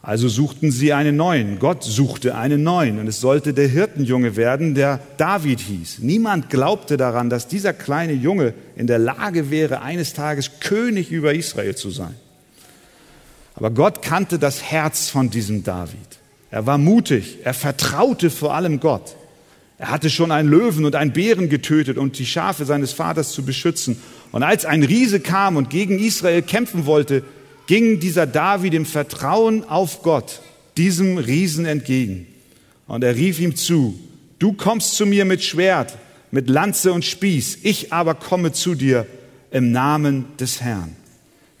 Also 0.00 0.28
suchten 0.28 0.70
sie 0.70 0.92
einen 0.92 1.16
neuen. 1.16 1.58
Gott 1.58 1.82
suchte 1.82 2.36
einen 2.36 2.62
neuen. 2.62 2.98
Und 2.98 3.08
es 3.08 3.20
sollte 3.20 3.52
der 3.52 3.68
Hirtenjunge 3.68 4.36
werden, 4.36 4.74
der 4.74 5.00
David 5.16 5.60
hieß. 5.60 5.98
Niemand 6.00 6.50
glaubte 6.50 6.96
daran, 6.96 7.30
dass 7.30 7.48
dieser 7.48 7.72
kleine 7.72 8.12
Junge 8.12 8.54
in 8.76 8.86
der 8.86 8.98
Lage 8.98 9.50
wäre, 9.50 9.82
eines 9.82 10.12
Tages 10.12 10.60
König 10.60 11.10
über 11.10 11.34
Israel 11.34 11.74
zu 11.74 11.90
sein. 11.90 12.14
Aber 13.54 13.70
Gott 13.70 14.02
kannte 14.02 14.38
das 14.38 14.62
Herz 14.62 15.08
von 15.08 15.30
diesem 15.30 15.64
David. 15.64 16.18
Er 16.50 16.64
war 16.66 16.78
mutig, 16.78 17.38
er 17.42 17.52
vertraute 17.52 18.30
vor 18.30 18.54
allem 18.54 18.78
Gott. 18.78 19.16
Er 19.78 19.90
hatte 19.90 20.10
schon 20.10 20.32
einen 20.32 20.48
Löwen 20.48 20.84
und 20.84 20.96
einen 20.96 21.12
Bären 21.12 21.48
getötet, 21.48 21.98
um 21.98 22.10
die 22.10 22.26
Schafe 22.26 22.64
seines 22.64 22.92
Vaters 22.92 23.32
zu 23.32 23.44
beschützen. 23.44 24.00
Und 24.32 24.42
als 24.42 24.64
ein 24.64 24.82
Riese 24.82 25.20
kam 25.20 25.56
und 25.56 25.70
gegen 25.70 25.98
Israel 25.98 26.42
kämpfen 26.42 26.86
wollte, 26.86 27.22
ging 27.68 28.00
dieser 28.00 28.26
David 28.26 28.74
im 28.74 28.86
Vertrauen 28.86 29.62
auf 29.62 30.02
Gott 30.02 30.40
diesem 30.76 31.18
Riesen 31.18 31.66
entgegen. 31.66 32.26
Und 32.88 33.04
er 33.04 33.14
rief 33.14 33.38
ihm 33.38 33.54
zu, 33.54 33.96
du 34.38 34.54
kommst 34.54 34.96
zu 34.96 35.06
mir 35.06 35.24
mit 35.24 35.44
Schwert, 35.44 35.96
mit 36.30 36.48
Lanze 36.48 36.92
und 36.92 37.04
Spieß, 37.04 37.58
ich 37.62 37.92
aber 37.92 38.14
komme 38.14 38.52
zu 38.52 38.74
dir 38.74 39.06
im 39.50 39.70
Namen 39.70 40.24
des 40.40 40.62
Herrn. 40.62 40.96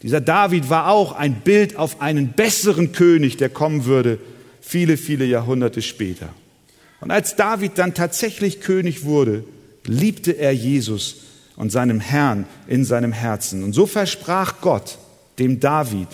Dieser 0.02 0.20
David 0.20 0.70
war 0.70 0.88
auch 0.88 1.12
ein 1.12 1.40
Bild 1.42 1.76
auf 1.76 2.00
einen 2.00 2.32
besseren 2.32 2.92
König, 2.92 3.36
der 3.36 3.50
kommen 3.50 3.84
würde, 3.84 4.18
viele, 4.62 4.96
viele 4.96 5.26
Jahrhunderte 5.26 5.82
später. 5.82 6.30
Und 7.00 7.10
als 7.10 7.36
David 7.36 7.72
dann 7.76 7.94
tatsächlich 7.94 8.60
König 8.60 9.04
wurde, 9.04 9.44
liebte 9.84 10.32
er 10.32 10.52
Jesus 10.52 11.16
und 11.56 11.70
seinem 11.70 12.00
Herrn 12.00 12.46
in 12.66 12.84
seinem 12.84 13.12
Herzen. 13.12 13.62
Und 13.62 13.74
so 13.74 13.86
versprach 13.86 14.60
Gott 14.62 14.98
dem 15.38 15.60
David, 15.60 16.08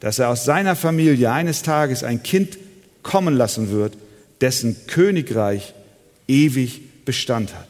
dass 0.00 0.18
er 0.18 0.28
aus 0.28 0.44
seiner 0.44 0.76
Familie 0.76 1.32
eines 1.32 1.62
Tages 1.62 2.02
ein 2.04 2.22
Kind 2.22 2.58
kommen 3.02 3.34
lassen 3.34 3.70
wird, 3.70 3.96
dessen 4.40 4.76
Königreich 4.86 5.74
ewig 6.28 6.82
Bestand 7.04 7.54
hat. 7.54 7.68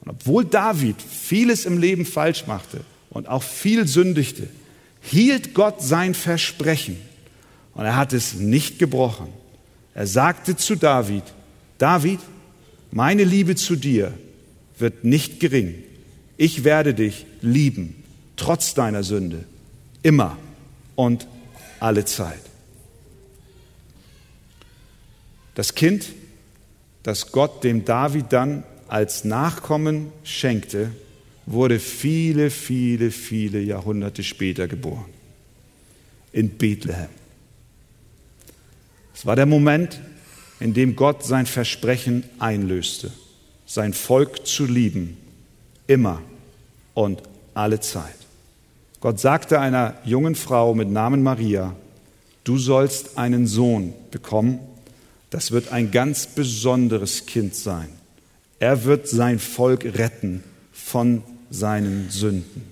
Und 0.00 0.10
obwohl 0.10 0.44
David 0.44 0.96
vieles 1.00 1.66
im 1.66 1.78
Leben 1.78 2.04
falsch 2.04 2.46
machte, 2.46 2.80
und 3.16 3.28
auch 3.28 3.42
viel 3.42 3.88
sündigte, 3.88 4.46
hielt 5.00 5.54
Gott 5.54 5.82
sein 5.82 6.12
Versprechen 6.12 6.98
und 7.72 7.86
er 7.86 7.96
hat 7.96 8.12
es 8.12 8.34
nicht 8.34 8.78
gebrochen. 8.78 9.28
Er 9.94 10.06
sagte 10.06 10.56
zu 10.56 10.76
David, 10.76 11.22
David, 11.78 12.20
meine 12.90 13.24
Liebe 13.24 13.56
zu 13.56 13.74
dir 13.74 14.12
wird 14.78 15.04
nicht 15.04 15.40
gering. 15.40 15.74
Ich 16.36 16.62
werde 16.62 16.92
dich 16.92 17.24
lieben, 17.40 18.04
trotz 18.36 18.74
deiner 18.74 19.02
Sünde, 19.02 19.44
immer 20.06 20.38
und 20.94 21.26
alle 21.80 22.04
Zeit. 22.04 22.40
Das 25.56 25.74
Kind, 25.74 26.06
das 27.02 27.32
Gott 27.32 27.64
dem 27.64 27.84
David 27.84 28.26
dann 28.32 28.62
als 28.86 29.24
Nachkommen 29.24 30.12
schenkte, 30.22 30.92
wurde 31.44 31.80
viele, 31.80 32.50
viele, 32.50 33.10
viele 33.10 33.60
Jahrhunderte 33.60 34.22
später 34.22 34.68
geboren. 34.68 35.06
In 36.32 36.50
Bethlehem. 36.50 37.08
Es 39.12 39.26
war 39.26 39.34
der 39.34 39.46
Moment, 39.46 40.00
in 40.60 40.72
dem 40.72 40.94
Gott 40.94 41.24
sein 41.24 41.46
Versprechen 41.46 42.22
einlöste, 42.38 43.10
sein 43.66 43.92
Volk 43.92 44.46
zu 44.46 44.66
lieben, 44.66 45.16
immer 45.88 46.22
und 46.94 47.22
alle 47.54 47.80
Zeit. 47.80 48.25
Gott 49.06 49.20
sagte 49.20 49.60
einer 49.60 49.94
jungen 50.04 50.34
Frau 50.34 50.74
mit 50.74 50.90
Namen 50.90 51.22
Maria, 51.22 51.76
du 52.42 52.58
sollst 52.58 53.18
einen 53.18 53.46
Sohn 53.46 53.94
bekommen, 54.10 54.58
das 55.30 55.52
wird 55.52 55.70
ein 55.70 55.92
ganz 55.92 56.26
besonderes 56.26 57.24
Kind 57.24 57.54
sein. 57.54 57.88
Er 58.58 58.82
wird 58.82 59.06
sein 59.06 59.38
Volk 59.38 59.84
retten 59.84 60.42
von 60.72 61.22
seinen 61.50 62.10
Sünden. 62.10 62.64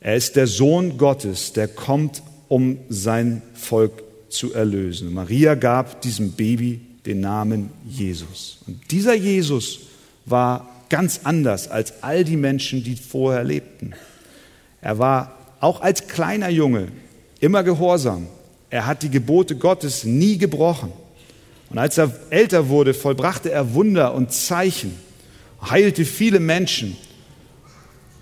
Er 0.00 0.16
ist 0.16 0.36
der 0.36 0.46
Sohn 0.46 0.98
Gottes, 0.98 1.54
der 1.54 1.68
kommt, 1.68 2.22
um 2.48 2.76
sein 2.90 3.40
Volk 3.54 4.02
zu 4.28 4.52
erlösen. 4.52 5.14
Maria 5.14 5.54
gab 5.54 6.02
diesem 6.02 6.32
Baby 6.32 6.82
den 7.06 7.20
Namen 7.20 7.70
Jesus. 7.88 8.58
Und 8.66 8.90
dieser 8.90 9.14
Jesus 9.14 9.80
war 10.26 10.68
ganz 10.90 11.20
anders 11.24 11.68
als 11.68 12.02
all 12.02 12.22
die 12.22 12.36
Menschen, 12.36 12.84
die 12.84 12.96
vorher 12.96 13.44
lebten. 13.44 13.94
Er 14.84 14.98
war 14.98 15.32
auch 15.60 15.80
als 15.80 16.08
kleiner 16.08 16.50
Junge 16.50 16.88
immer 17.40 17.64
gehorsam. 17.64 18.26
Er 18.68 18.86
hat 18.86 19.02
die 19.02 19.08
Gebote 19.08 19.56
Gottes 19.56 20.04
nie 20.04 20.36
gebrochen. 20.36 20.92
Und 21.70 21.78
als 21.78 21.96
er 21.96 22.12
älter 22.28 22.68
wurde, 22.68 22.92
vollbrachte 22.92 23.50
er 23.50 23.72
Wunder 23.72 24.14
und 24.14 24.30
Zeichen, 24.30 24.94
heilte 25.62 26.04
viele 26.04 26.38
Menschen 26.38 26.98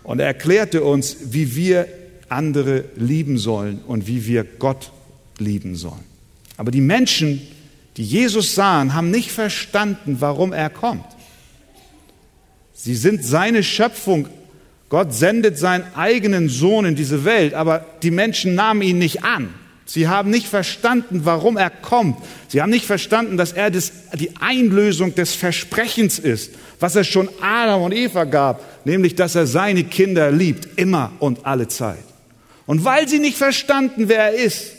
und 0.05 0.21
er 0.21 0.27
erklärte 0.27 0.85
uns, 0.85 1.17
wie 1.33 1.57
wir 1.57 1.89
andere 2.29 2.85
lieben 2.95 3.39
sollen 3.39 3.81
und 3.87 4.07
wie 4.07 4.25
wir 4.27 4.45
Gott 4.45 4.93
lieben 5.39 5.75
sollen. 5.75 6.05
Aber 6.57 6.71
die 6.71 6.81
Menschen, 6.81 7.43
die 7.97 8.05
Jesus 8.05 8.55
sahen, 8.55 8.95
haben 8.95 9.11
nicht 9.11 9.33
verstanden, 9.33 10.19
warum 10.21 10.53
er 10.53 10.71
kommt. 10.71 11.07
Sie 12.73 12.95
sind 12.95 13.25
seine 13.25 13.65
Schöpfung. 13.65 14.29
Gott 14.93 15.15
sendet 15.15 15.57
seinen 15.57 15.87
eigenen 15.95 16.51
Sohn 16.51 16.85
in 16.85 16.95
diese 16.95 17.25
Welt, 17.25 17.55
aber 17.55 17.87
die 18.03 18.11
Menschen 18.11 18.55
nahmen 18.55 18.83
ihn 18.83 18.99
nicht 18.99 19.25
an. 19.25 19.49
Sie 19.87 20.07
haben 20.07 20.29
nicht 20.29 20.47
verstanden, 20.47 21.23
warum 21.25 21.57
er 21.57 21.71
kommt. 21.71 22.19
Sie 22.49 22.61
haben 22.61 22.69
nicht 22.69 22.85
verstanden, 22.85 23.39
dass 23.39 23.53
er 23.53 23.71
das, 23.71 23.91
die 24.21 24.37
Einlösung 24.39 25.15
des 25.15 25.35
Versprechens 25.35 26.19
ist, 26.19 26.53
was 26.79 26.95
er 26.95 27.05
schon 27.05 27.31
Adam 27.41 27.85
und 27.85 27.93
Eva 27.93 28.25
gab, 28.25 28.63
nämlich 28.85 29.15
dass 29.15 29.35
er 29.35 29.47
seine 29.47 29.85
Kinder 29.85 30.31
liebt, 30.31 30.79
immer 30.79 31.11
und 31.21 31.47
alle 31.47 31.69
Zeit. 31.69 32.05
Und 32.67 32.85
weil 32.85 33.09
sie 33.09 33.19
nicht 33.19 33.39
verstanden, 33.39 34.11
wer 34.11 34.25
er 34.25 34.35
ist, 34.35 34.73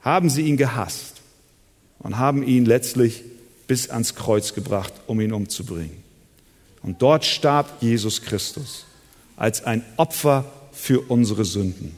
haben 0.00 0.30
sie 0.30 0.46
ihn 0.46 0.56
gehasst 0.56 1.20
und 1.98 2.16
haben 2.16 2.42
ihn 2.42 2.64
letztlich 2.64 3.22
bis 3.66 3.90
ans 3.90 4.14
Kreuz 4.14 4.54
gebracht, 4.54 4.94
um 5.06 5.20
ihn 5.20 5.34
umzubringen. 5.34 6.01
Und 6.82 7.02
dort 7.02 7.24
starb 7.24 7.80
Jesus 7.80 8.22
Christus 8.22 8.86
als 9.36 9.64
ein 9.64 9.84
Opfer 9.96 10.44
für 10.72 11.00
unsere 11.10 11.44
Sünden. 11.44 11.92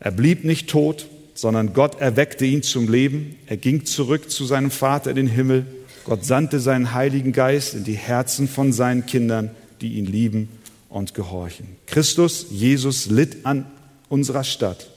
Er 0.00 0.10
blieb 0.10 0.44
nicht 0.44 0.68
tot, 0.68 1.06
sondern 1.34 1.72
Gott 1.72 2.00
erweckte 2.00 2.44
ihn 2.44 2.62
zum 2.62 2.90
Leben. 2.90 3.36
Er 3.46 3.56
ging 3.56 3.84
zurück 3.84 4.30
zu 4.30 4.44
seinem 4.44 4.70
Vater 4.70 5.10
in 5.10 5.16
den 5.16 5.26
Himmel. 5.28 5.66
Gott 6.04 6.24
sandte 6.24 6.60
seinen 6.60 6.94
Heiligen 6.94 7.32
Geist 7.32 7.74
in 7.74 7.84
die 7.84 7.96
Herzen 7.96 8.48
von 8.48 8.72
seinen 8.72 9.06
Kindern, 9.06 9.50
die 9.80 9.94
ihn 9.94 10.06
lieben 10.06 10.48
und 10.88 11.14
gehorchen. 11.14 11.66
Christus, 11.86 12.46
Jesus, 12.50 13.06
litt 13.06 13.44
an 13.44 13.66
unserer 14.08 14.44
Stadt. 14.44 14.90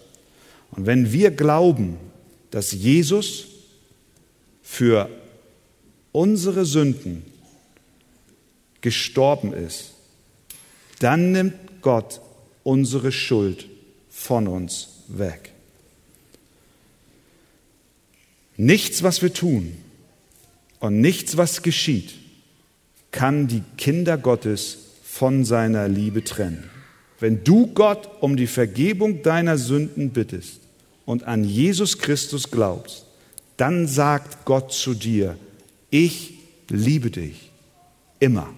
Und 0.72 0.86
wenn 0.86 1.12
wir 1.12 1.31
glauben, 1.31 1.98
dass 2.50 2.72
Jesus 2.72 3.46
für 4.63 5.10
unsere 6.12 6.65
Sünden 6.65 7.24
gestorben 8.82 9.54
ist, 9.54 9.94
dann 11.00 11.32
nimmt 11.32 11.82
Gott 11.82 12.22
unsere 12.64 13.12
Schuld 13.12 13.68
von 14.10 14.48
uns 14.48 14.90
weg. 15.08 15.52
Nichts, 18.58 19.02
was 19.02 19.22
wir 19.22 19.34
tun 19.34 19.76
und 20.80 21.00
nichts, 21.02 21.38
was 21.38 21.64
geschieht, 21.64 22.14
kann 23.12 23.48
die 23.48 23.64
Kinder 23.78 24.18
Gottes 24.18 24.78
von 25.04 25.44
seiner 25.44 25.88
Liebe 25.88 26.24
trennen. 26.24 26.70
Wenn 27.20 27.44
du 27.44 27.68
Gott 27.68 28.10
um 28.22 28.38
die 28.38 28.48
Vergebung 28.48 29.24
deiner 29.24 29.58
Sünden 29.58 30.12
bittest 30.12 30.60
und 31.06 31.24
an 31.24 31.44
Jesus 31.44 31.98
Christus 31.98 32.52
glaubst, 32.52 33.06
dann 33.58 33.88
sagt 33.88 34.46
Gott 34.46 34.72
zu 34.74 34.94
dir, 34.94 35.38
ich 35.90 36.36
liebe 36.70 37.12
dich 37.12 37.52
immer 38.20 38.54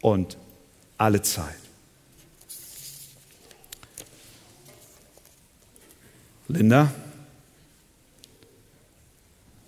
und 0.00 0.36
alle 0.98 1.22
Zeit. 1.22 1.56
Linda, 6.48 6.92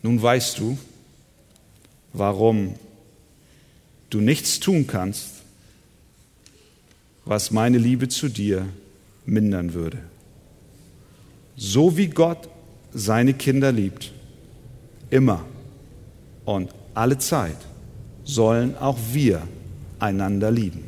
nun 0.02 0.20
weißt 0.20 0.58
du, 0.58 0.76
warum 2.12 2.74
du 4.10 4.20
nichts 4.20 4.58
tun 4.58 4.86
kannst, 4.86 5.42
was 7.24 7.50
meine 7.52 7.78
Liebe 7.78 8.08
zu 8.08 8.28
dir 8.28 8.68
mindern 9.24 9.74
würde. 9.74 9.98
So 11.56 11.96
wie 11.96 12.08
Gott 12.08 12.48
seine 12.92 13.34
Kinder 13.34 13.70
liebt, 13.70 14.12
immer 15.10 15.44
und 16.44 16.74
alle 16.94 17.18
Zeit, 17.18 17.56
sollen 18.24 18.76
auch 18.76 18.98
wir 19.12 19.46
einander 20.02 20.50
lieben. 20.50 20.85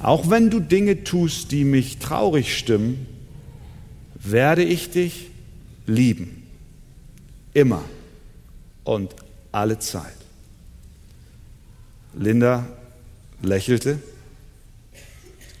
Auch 0.00 0.28
wenn 0.28 0.50
du 0.50 0.58
Dinge 0.58 1.04
tust, 1.04 1.52
die 1.52 1.64
mich 1.64 1.98
traurig 1.98 2.58
stimmen, 2.58 3.06
werde 4.16 4.64
ich 4.64 4.90
dich 4.90 5.28
lieben. 5.86 6.42
Immer 7.54 7.84
und 8.84 9.14
alle 9.52 9.78
Zeit. 9.78 10.16
Linda 12.14 12.66
lächelte, 13.42 14.00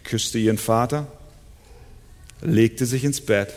küsste 0.02 0.38
ihren 0.38 0.58
Vater, 0.58 1.06
legte 2.40 2.84
sich 2.84 3.04
ins 3.04 3.20
Bett 3.20 3.52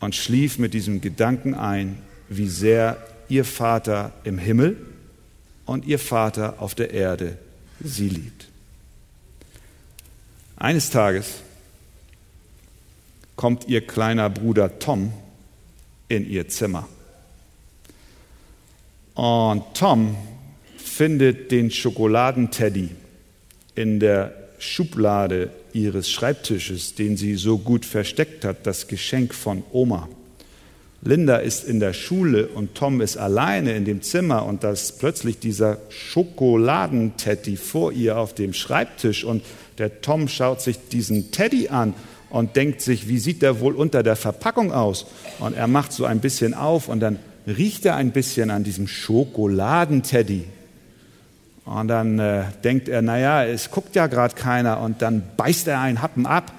und 0.00 0.14
schlief 0.14 0.58
mit 0.58 0.74
diesem 0.74 1.00
Gedanken 1.00 1.54
ein, 1.54 1.98
wie 2.28 2.48
sehr 2.48 2.96
ihr 3.28 3.44
Vater 3.44 4.12
im 4.24 4.38
Himmel 4.38 4.76
und 5.70 5.86
ihr 5.86 6.00
Vater 6.00 6.56
auf 6.58 6.74
der 6.74 6.90
Erde 6.90 7.38
sie 7.78 8.08
liebt. 8.08 8.48
Eines 10.56 10.90
Tages 10.90 11.42
kommt 13.36 13.68
ihr 13.68 13.86
kleiner 13.86 14.28
Bruder 14.30 14.80
Tom 14.80 15.12
in 16.08 16.28
ihr 16.28 16.48
Zimmer. 16.48 16.88
Und 19.14 19.62
Tom 19.74 20.16
findet 20.76 21.52
den 21.52 21.70
Schokoladenteddy 21.70 22.88
in 23.76 24.00
der 24.00 24.34
Schublade 24.58 25.52
ihres 25.72 26.10
Schreibtisches, 26.10 26.96
den 26.96 27.16
sie 27.16 27.36
so 27.36 27.58
gut 27.58 27.84
versteckt 27.84 28.44
hat, 28.44 28.66
das 28.66 28.88
Geschenk 28.88 29.32
von 29.36 29.62
Oma. 29.70 30.08
Linda 31.02 31.36
ist 31.36 31.64
in 31.64 31.80
der 31.80 31.94
Schule 31.94 32.48
und 32.48 32.74
Tom 32.74 33.00
ist 33.00 33.16
alleine 33.16 33.72
in 33.72 33.86
dem 33.86 34.02
Zimmer 34.02 34.44
und 34.44 34.64
da 34.64 34.70
ist 34.70 34.98
plötzlich 34.98 35.38
dieser 35.38 35.78
Schokoladenteddy 35.88 37.56
vor 37.56 37.92
ihr 37.92 38.18
auf 38.18 38.34
dem 38.34 38.52
Schreibtisch 38.52 39.24
und 39.24 39.42
der 39.78 40.02
Tom 40.02 40.28
schaut 40.28 40.60
sich 40.60 40.78
diesen 40.92 41.30
Teddy 41.30 41.68
an 41.68 41.94
und 42.28 42.54
denkt 42.56 42.82
sich, 42.82 43.08
wie 43.08 43.18
sieht 43.18 43.40
der 43.40 43.60
wohl 43.60 43.74
unter 43.74 44.02
der 44.02 44.14
Verpackung 44.14 44.72
aus? 44.72 45.06
Und 45.38 45.56
er 45.56 45.68
macht 45.68 45.92
so 45.92 46.04
ein 46.04 46.20
bisschen 46.20 46.52
auf 46.52 46.88
und 46.88 47.00
dann 47.00 47.18
riecht 47.46 47.86
er 47.86 47.96
ein 47.96 48.12
bisschen 48.12 48.50
an 48.50 48.62
diesem 48.62 48.86
Schokoladenteddy. 48.86 50.44
Und 51.64 51.88
dann 51.88 52.18
äh, 52.18 52.44
denkt 52.62 52.88
er, 52.88 53.00
naja, 53.00 53.44
es 53.44 53.70
guckt 53.70 53.96
ja 53.96 54.06
gerade 54.06 54.34
keiner 54.34 54.80
und 54.80 55.02
dann 55.02 55.22
beißt 55.36 55.68
er 55.68 55.80
einen 55.80 56.02
Happen 56.02 56.26
ab. 56.26 56.52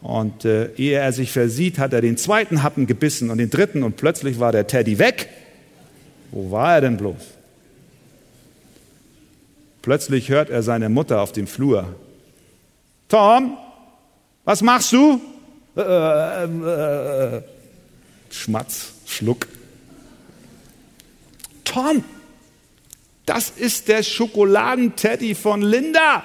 Und 0.00 0.44
äh, 0.44 0.72
ehe 0.76 0.98
er 0.98 1.12
sich 1.12 1.32
versieht, 1.32 1.78
hat 1.78 1.92
er 1.92 2.00
den 2.00 2.16
zweiten 2.16 2.62
Happen 2.62 2.86
gebissen 2.86 3.30
und 3.30 3.38
den 3.38 3.50
dritten 3.50 3.82
und 3.82 3.96
plötzlich 3.96 4.38
war 4.38 4.52
der 4.52 4.66
Teddy 4.66 4.98
weg. 4.98 5.28
Wo 6.30 6.50
war 6.50 6.74
er 6.74 6.80
denn 6.82 6.96
bloß? 6.96 7.16
Plötzlich 9.82 10.28
hört 10.28 10.50
er 10.50 10.62
seine 10.62 10.88
Mutter 10.88 11.20
auf 11.20 11.32
dem 11.32 11.46
Flur. 11.46 11.96
Tom, 13.08 13.56
was 14.44 14.62
machst 14.62 14.92
du? 14.92 15.20
Äh, 15.76 15.82
äh, 15.82 17.36
äh, 17.36 17.42
Schmatz, 18.30 18.92
Schluck. 19.06 19.46
Tom, 21.64 22.04
das 23.26 23.50
ist 23.50 23.88
der 23.88 24.02
Schokoladenteddy 24.02 25.34
von 25.34 25.62
Linda. 25.62 26.24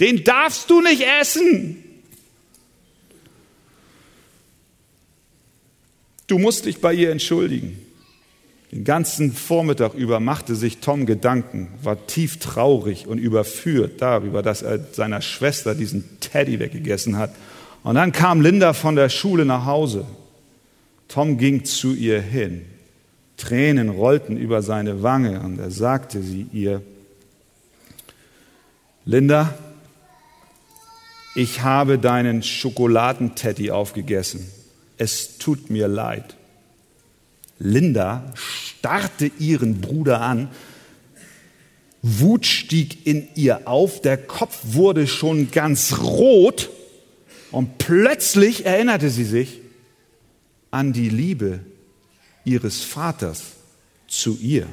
Den 0.00 0.24
darfst 0.24 0.70
du 0.70 0.80
nicht 0.80 1.02
essen. 1.20 1.82
Du 6.26 6.38
musst 6.38 6.64
dich 6.66 6.80
bei 6.80 6.92
ihr 6.92 7.10
entschuldigen. 7.10 7.78
Den 8.72 8.82
ganzen 8.82 9.32
Vormittag 9.32 9.94
über 9.94 10.18
machte 10.18 10.56
sich 10.56 10.78
Tom 10.78 11.06
Gedanken, 11.06 11.68
war 11.82 12.06
tief 12.08 12.38
traurig 12.38 13.06
und 13.06 13.18
überführt 13.18 14.02
darüber, 14.02 14.42
dass 14.42 14.62
er 14.62 14.80
seiner 14.92 15.22
Schwester 15.22 15.74
diesen 15.74 16.20
Teddy 16.20 16.58
weggegessen 16.58 17.16
hat. 17.16 17.32
Und 17.84 17.94
dann 17.94 18.10
kam 18.10 18.40
Linda 18.40 18.72
von 18.72 18.96
der 18.96 19.08
Schule 19.08 19.44
nach 19.44 19.66
Hause. 19.66 20.04
Tom 21.06 21.38
ging 21.38 21.64
zu 21.64 21.94
ihr 21.94 22.20
hin. 22.20 22.62
Tränen 23.36 23.90
rollten 23.90 24.36
über 24.36 24.62
seine 24.62 25.02
Wange 25.02 25.40
und 25.40 25.60
er 25.60 25.70
sagte 25.70 26.22
sie 26.22 26.46
ihr, 26.52 26.82
Linda, 29.04 29.54
ich 31.36 31.62
habe 31.62 31.98
deinen 31.98 32.42
Schokoladenteddy 32.42 33.70
aufgegessen. 33.70 34.50
Es 34.98 35.38
tut 35.38 35.70
mir 35.70 35.88
leid. 35.88 36.36
Linda 37.58 38.32
starrte 38.34 39.30
ihren 39.38 39.80
Bruder 39.80 40.20
an. 40.20 40.48
Wut 42.02 42.46
stieg 42.46 43.06
in 43.06 43.28
ihr 43.34 43.66
auf, 43.66 44.00
der 44.00 44.16
Kopf 44.16 44.58
wurde 44.62 45.06
schon 45.06 45.50
ganz 45.50 45.98
rot 45.98 46.70
und 47.50 47.78
plötzlich 47.78 48.64
erinnerte 48.66 49.10
sie 49.10 49.24
sich 49.24 49.60
an 50.70 50.92
die 50.92 51.08
Liebe 51.08 51.60
ihres 52.44 52.82
Vaters 52.82 53.42
zu 54.06 54.38
ihr, 54.40 54.66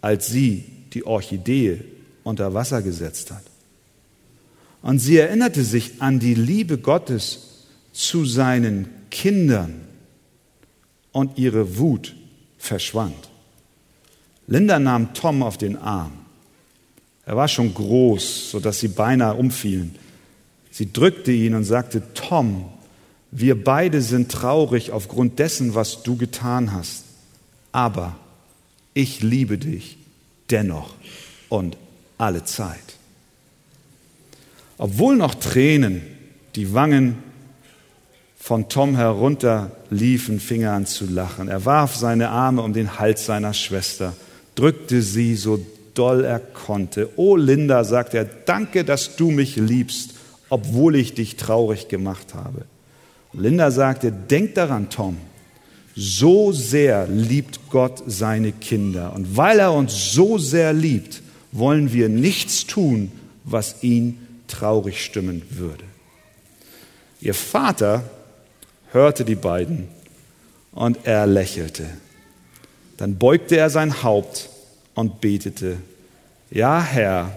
als 0.00 0.28
sie 0.28 0.64
die 0.92 1.04
Orchidee 1.04 1.80
unter 2.22 2.54
Wasser 2.54 2.82
gesetzt 2.82 3.32
hat. 3.32 3.42
Und 4.82 4.98
sie 4.98 5.16
erinnerte 5.16 5.64
sich 5.64 6.00
an 6.00 6.20
die 6.20 6.34
Liebe 6.34 6.78
Gottes 6.78 7.51
zu 7.92 8.24
seinen 8.24 8.88
Kindern 9.10 9.82
und 11.12 11.38
ihre 11.38 11.78
Wut 11.78 12.14
verschwand. 12.58 13.28
Linda 14.46 14.78
nahm 14.78 15.14
Tom 15.14 15.42
auf 15.42 15.58
den 15.58 15.76
Arm. 15.76 16.12
Er 17.24 17.36
war 17.36 17.48
schon 17.48 17.72
groß, 17.72 18.50
sodass 18.50 18.80
sie 18.80 18.88
beinahe 18.88 19.34
umfielen. 19.34 19.94
Sie 20.70 20.92
drückte 20.92 21.32
ihn 21.32 21.54
und 21.54 21.64
sagte, 21.64 22.02
Tom, 22.14 22.64
wir 23.30 23.62
beide 23.62 24.02
sind 24.02 24.32
traurig 24.32 24.90
aufgrund 24.90 25.38
dessen, 25.38 25.74
was 25.74 26.02
du 26.02 26.16
getan 26.16 26.72
hast. 26.72 27.04
Aber 27.70 28.16
ich 28.94 29.22
liebe 29.22 29.58
dich 29.58 29.98
dennoch 30.50 30.94
und 31.48 31.76
alle 32.18 32.44
Zeit. 32.44 32.96
Obwohl 34.78 35.16
noch 35.16 35.34
Tränen 35.34 36.02
die 36.56 36.74
Wangen 36.74 37.22
von 38.42 38.68
Tom 38.68 38.96
herunterliefen, 38.96 40.40
fing 40.40 40.62
er 40.62 40.72
an 40.72 40.86
zu 40.86 41.06
lachen. 41.06 41.46
Er 41.46 41.64
warf 41.64 41.94
seine 41.94 42.30
Arme 42.30 42.62
um 42.62 42.72
den 42.72 42.98
Hals 42.98 43.24
seiner 43.24 43.54
Schwester, 43.54 44.14
drückte 44.56 45.00
sie 45.00 45.36
so 45.36 45.64
doll 45.94 46.24
er 46.24 46.40
konnte. 46.40 47.10
Oh 47.16 47.36
Linda, 47.36 47.84
sagte 47.84 48.18
er, 48.18 48.24
danke, 48.24 48.84
dass 48.84 49.16
du 49.16 49.30
mich 49.30 49.56
liebst 49.56 50.14
obwohl 50.52 50.96
ich 50.96 51.14
dich 51.14 51.36
traurig 51.36 51.88
gemacht 51.88 52.34
habe. 52.34 52.66
Linda 53.32 53.70
sagte, 53.70 54.12
denk 54.12 54.54
daran, 54.54 54.90
Tom, 54.90 55.16
so 55.96 56.52
sehr 56.52 57.06
liebt 57.06 57.70
Gott 57.70 58.02
seine 58.06 58.52
Kinder. 58.52 59.14
Und 59.14 59.34
weil 59.34 59.60
er 59.60 59.72
uns 59.72 60.12
so 60.12 60.36
sehr 60.36 60.74
liebt, 60.74 61.22
wollen 61.52 61.94
wir 61.94 62.10
nichts 62.10 62.66
tun, 62.66 63.12
was 63.44 63.82
ihn 63.82 64.18
traurig 64.46 65.02
stimmen 65.02 65.40
würde. 65.48 65.84
Ihr 67.22 67.32
Vater 67.32 68.04
hörte 68.92 69.24
die 69.24 69.34
beiden 69.34 69.88
und 70.72 70.98
er 71.04 71.26
lächelte. 71.26 71.86
Dann 72.96 73.18
beugte 73.18 73.56
er 73.56 73.70
sein 73.70 74.02
Haupt 74.02 74.48
und 74.94 75.20
betete, 75.20 75.78
ja 76.50 76.82
Herr, 76.82 77.36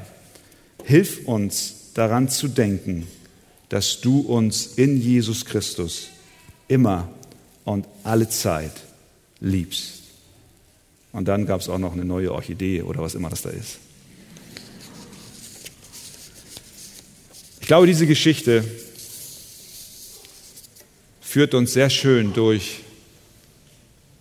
hilf 0.83 1.25
uns 1.25 1.91
daran 1.93 2.29
zu 2.29 2.47
denken, 2.47 3.07
dass 3.69 4.01
du 4.01 4.19
uns 4.19 4.67
in 4.75 5.01
Jesus 5.01 5.45
Christus 5.45 6.09
immer 6.67 7.09
und 7.63 7.87
alle 8.03 8.29
Zeit 8.29 8.73
liebst. 9.39 10.03
Und 11.11 11.27
dann 11.27 11.45
gab 11.45 11.61
es 11.61 11.69
auch 11.69 11.77
noch 11.77 11.93
eine 11.93 12.05
neue 12.05 12.33
Orchidee 12.33 12.81
oder 12.81 13.01
was 13.01 13.15
immer 13.15 13.29
das 13.29 13.41
da 13.41 13.49
ist. 13.49 13.79
Ich 17.61 17.67
glaube, 17.67 17.87
diese 17.87 18.05
Geschichte 18.05 18.63
führt 21.35 21.53
uns 21.53 21.73
sehr 21.73 21.89
schön 21.89 22.31
durch 22.31 22.79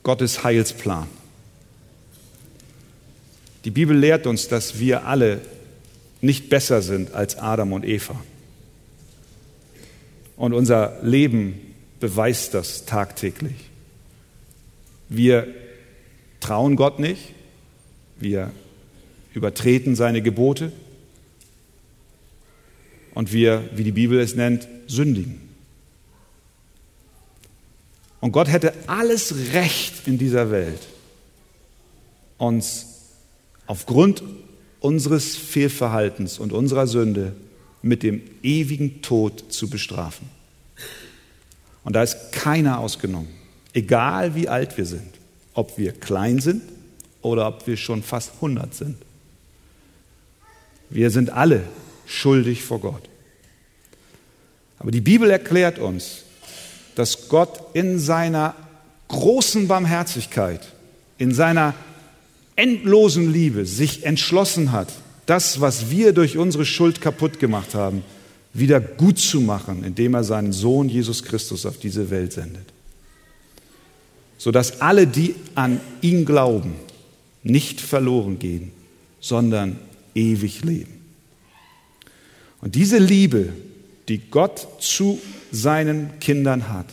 Gottes 0.02 0.42
Heilsplan. 0.42 1.06
Die 3.64 3.70
Bibel 3.70 3.96
lehrt 3.96 4.26
uns, 4.26 4.48
dass 4.48 4.80
wir 4.80 5.06
alle 5.06 5.40
nicht 6.20 6.50
besser 6.50 6.82
sind 6.82 7.14
als 7.14 7.38
Adam 7.38 7.72
und 7.72 7.84
Eva. 7.84 8.20
Und 10.36 10.54
unser 10.54 10.98
Leben 11.04 11.60
beweist 12.00 12.52
das 12.52 12.84
tagtäglich. 12.84 13.70
Wir 15.08 15.46
trauen 16.40 16.74
Gott 16.74 16.98
nicht, 16.98 17.28
wir 18.18 18.50
übertreten 19.34 19.94
seine 19.94 20.20
Gebote 20.20 20.72
und 23.14 23.32
wir, 23.32 23.68
wie 23.76 23.84
die 23.84 23.92
Bibel 23.92 24.18
es 24.18 24.34
nennt, 24.34 24.66
sündigen. 24.88 25.43
Und 28.24 28.32
Gott 28.32 28.48
hätte 28.48 28.72
alles 28.86 29.52
Recht 29.52 30.08
in 30.08 30.16
dieser 30.16 30.50
Welt, 30.50 30.80
uns 32.38 32.86
aufgrund 33.66 34.22
unseres 34.80 35.36
Fehlverhaltens 35.36 36.38
und 36.38 36.50
unserer 36.50 36.86
Sünde 36.86 37.36
mit 37.82 38.02
dem 38.02 38.22
ewigen 38.42 39.02
Tod 39.02 39.52
zu 39.52 39.68
bestrafen. 39.68 40.26
Und 41.84 41.96
da 41.96 42.02
ist 42.02 42.32
keiner 42.32 42.78
ausgenommen, 42.78 43.28
egal 43.74 44.34
wie 44.34 44.48
alt 44.48 44.78
wir 44.78 44.86
sind, 44.86 45.12
ob 45.52 45.76
wir 45.76 45.92
klein 45.92 46.40
sind 46.40 46.62
oder 47.20 47.46
ob 47.46 47.66
wir 47.66 47.76
schon 47.76 48.02
fast 48.02 48.36
100 48.36 48.74
sind. 48.74 48.96
Wir 50.88 51.10
sind 51.10 51.28
alle 51.28 51.62
schuldig 52.06 52.62
vor 52.62 52.80
Gott. 52.80 53.06
Aber 54.78 54.90
die 54.90 55.02
Bibel 55.02 55.28
erklärt 55.28 55.78
uns, 55.78 56.23
dass 56.94 57.28
Gott 57.28 57.60
in 57.74 57.98
seiner 57.98 58.54
großen 59.08 59.68
Barmherzigkeit, 59.68 60.60
in 61.18 61.34
seiner 61.34 61.74
endlosen 62.56 63.32
Liebe 63.32 63.66
sich 63.66 64.04
entschlossen 64.04 64.72
hat, 64.72 64.88
das, 65.26 65.60
was 65.60 65.90
wir 65.90 66.12
durch 66.12 66.36
unsere 66.36 66.64
Schuld 66.64 67.00
kaputt 67.00 67.38
gemacht 67.38 67.74
haben, 67.74 68.02
wieder 68.52 68.80
gut 68.80 69.18
zu 69.18 69.40
machen, 69.40 69.82
indem 69.84 70.14
er 70.14 70.24
seinen 70.24 70.52
Sohn 70.52 70.88
Jesus 70.88 71.24
Christus 71.24 71.66
auf 71.66 71.78
diese 71.78 72.10
Welt 72.10 72.32
sendet. 72.32 72.66
Sodass 74.38 74.80
alle, 74.80 75.06
die 75.06 75.34
an 75.54 75.80
ihn 76.02 76.24
glauben, 76.24 76.74
nicht 77.42 77.80
verloren 77.80 78.38
gehen, 78.38 78.70
sondern 79.20 79.78
ewig 80.14 80.62
leben. 80.64 81.00
Und 82.60 82.74
diese 82.74 82.98
Liebe, 82.98 83.52
die 84.08 84.18
Gott 84.18 84.66
zu 84.80 85.18
seinen 85.54 86.18
Kindern 86.18 86.68
hat, 86.68 86.86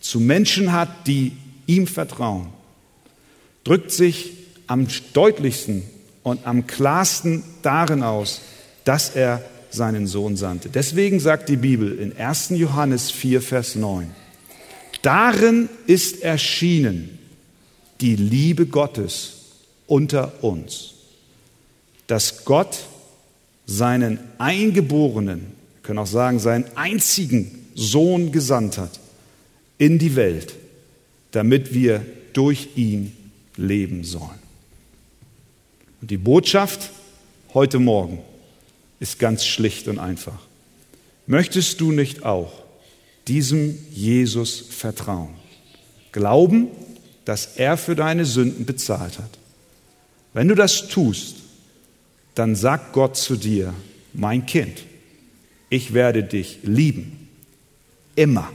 zu 0.00 0.20
Menschen 0.20 0.72
hat, 0.72 1.06
die 1.06 1.32
ihm 1.66 1.86
vertrauen, 1.86 2.48
drückt 3.64 3.90
sich 3.90 4.32
am 4.66 4.86
deutlichsten 5.12 5.82
und 6.22 6.46
am 6.46 6.66
klarsten 6.66 7.42
darin 7.62 8.02
aus, 8.02 8.40
dass 8.84 9.10
er 9.10 9.42
seinen 9.70 10.06
Sohn 10.06 10.36
sandte. 10.36 10.68
Deswegen 10.68 11.18
sagt 11.18 11.48
die 11.48 11.56
Bibel 11.56 11.98
in 11.98 12.16
1. 12.16 12.50
Johannes 12.50 13.10
4, 13.10 13.42
Vers 13.42 13.74
9, 13.74 14.10
darin 15.02 15.68
ist 15.86 16.22
erschienen 16.22 17.18
die 18.00 18.14
Liebe 18.14 18.66
Gottes 18.66 19.32
unter 19.86 20.44
uns, 20.44 20.94
dass 22.06 22.44
Gott 22.44 22.78
seinen 23.66 24.20
eingeborenen, 24.38 25.40
wir 25.40 25.82
können 25.82 25.98
auch 25.98 26.06
sagen, 26.06 26.38
seinen 26.38 26.64
einzigen 26.76 27.63
Sohn 27.74 28.32
gesandt 28.32 28.78
hat 28.78 29.00
in 29.78 29.98
die 29.98 30.16
Welt, 30.16 30.54
damit 31.32 31.74
wir 31.74 32.04
durch 32.32 32.68
ihn 32.76 33.12
leben 33.56 34.04
sollen. 34.04 34.42
Und 36.00 36.10
die 36.10 36.16
Botschaft 36.16 36.90
heute 37.54 37.78
Morgen 37.78 38.18
ist 39.00 39.18
ganz 39.18 39.44
schlicht 39.44 39.88
und 39.88 39.98
einfach. 39.98 40.38
Möchtest 41.26 41.80
du 41.80 41.92
nicht 41.92 42.24
auch 42.24 42.52
diesem 43.26 43.78
Jesus 43.90 44.60
vertrauen? 44.60 45.34
Glauben, 46.12 46.68
dass 47.24 47.56
er 47.56 47.76
für 47.76 47.96
deine 47.96 48.24
Sünden 48.24 48.66
bezahlt 48.66 49.18
hat. 49.18 49.38
Wenn 50.34 50.48
du 50.48 50.54
das 50.54 50.88
tust, 50.88 51.36
dann 52.34 52.54
sagt 52.56 52.92
Gott 52.92 53.16
zu 53.16 53.36
dir, 53.36 53.72
mein 54.12 54.46
Kind, 54.46 54.82
ich 55.70 55.94
werde 55.94 56.22
dich 56.22 56.58
lieben, 56.62 57.23
immer 58.14 58.50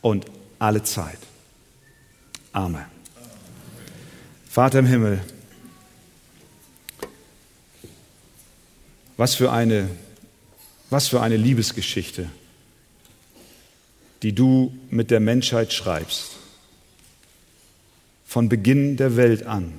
und 0.00 0.26
alle 0.58 0.82
Zeit. 0.82 1.18
Amen. 2.52 2.84
Vater 4.48 4.80
im 4.80 4.86
Himmel, 4.86 5.20
Was 9.22 9.36
für 9.36 9.52
eine, 9.52 9.88
was 10.90 11.06
für 11.06 11.20
eine 11.20 11.36
Liebesgeschichte, 11.36 12.28
die 14.22 14.32
du 14.34 14.76
mit 14.90 15.12
der 15.12 15.20
Menschheit 15.20 15.72
schreibst. 15.72 16.32
Von 18.24 18.48
Beginn 18.48 18.96
der 18.96 19.16
Welt 19.16 19.46
an 19.46 19.74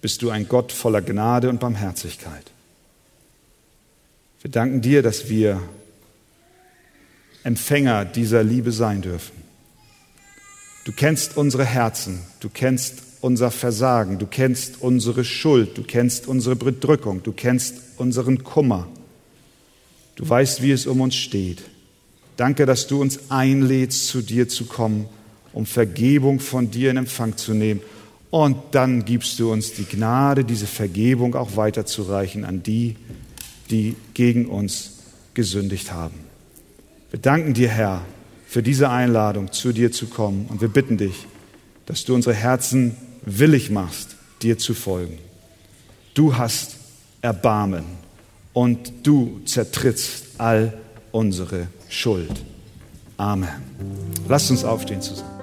bist 0.00 0.22
du 0.22 0.30
ein 0.30 0.48
Gott 0.48 0.72
voller 0.72 1.02
Gnade 1.02 1.48
und 1.48 1.60
Barmherzigkeit. 1.60 2.50
Wir 4.40 4.50
danken 4.50 4.80
dir, 4.80 5.02
dass 5.04 5.28
wir 5.28 5.62
Empfänger 7.44 8.04
dieser 8.04 8.42
Liebe 8.42 8.72
sein 8.72 9.02
dürfen. 9.02 9.42
Du 10.84 10.92
kennst 10.92 11.36
unsere 11.36 11.64
Herzen, 11.64 12.20
du 12.40 12.48
kennst 12.48 13.02
unser 13.20 13.50
Versagen, 13.50 14.18
du 14.18 14.26
kennst 14.26 14.80
unsere 14.80 15.24
Schuld, 15.24 15.78
du 15.78 15.84
kennst 15.84 16.26
unsere 16.26 16.56
Bedrückung, 16.56 17.22
du 17.22 17.32
kennst 17.32 17.76
unseren 17.96 18.42
Kummer. 18.42 18.88
Du 20.16 20.28
weißt, 20.28 20.60
wie 20.62 20.72
es 20.72 20.86
um 20.86 21.00
uns 21.00 21.14
steht. 21.14 21.62
Danke, 22.36 22.66
dass 22.66 22.86
du 22.88 23.00
uns 23.00 23.30
einlädst, 23.30 24.08
zu 24.08 24.22
dir 24.22 24.48
zu 24.48 24.64
kommen, 24.64 25.06
um 25.52 25.66
Vergebung 25.66 26.40
von 26.40 26.70
dir 26.70 26.90
in 26.90 26.96
Empfang 26.96 27.36
zu 27.36 27.54
nehmen. 27.54 27.80
Und 28.30 28.56
dann 28.72 29.04
gibst 29.04 29.38
du 29.38 29.52
uns 29.52 29.74
die 29.74 29.84
Gnade, 29.84 30.44
diese 30.44 30.66
Vergebung 30.66 31.34
auch 31.36 31.56
weiterzureichen 31.56 32.44
an 32.44 32.62
die, 32.62 32.96
die 33.70 33.94
gegen 34.14 34.46
uns 34.46 34.98
gesündigt 35.34 35.92
haben. 35.92 36.31
Wir 37.12 37.20
danken 37.20 37.52
dir, 37.52 37.68
Herr, 37.68 38.00
für 38.46 38.62
diese 38.62 38.88
Einladung, 38.88 39.52
zu 39.52 39.74
dir 39.74 39.92
zu 39.92 40.06
kommen. 40.06 40.46
Und 40.48 40.62
wir 40.62 40.68
bitten 40.68 40.96
dich, 40.96 41.26
dass 41.84 42.06
du 42.06 42.14
unsere 42.14 42.34
Herzen 42.34 42.96
willig 43.20 43.70
machst, 43.70 44.16
dir 44.40 44.56
zu 44.56 44.72
folgen. 44.72 45.18
Du 46.14 46.38
hast 46.38 46.76
Erbarmen 47.20 47.84
und 48.54 49.06
du 49.06 49.42
zertrittst 49.44 50.24
all 50.38 50.72
unsere 51.10 51.68
Schuld. 51.90 52.32
Amen. 53.18 53.50
Lasst 54.26 54.50
uns 54.50 54.64
aufstehen 54.64 55.02
zusammen. 55.02 55.41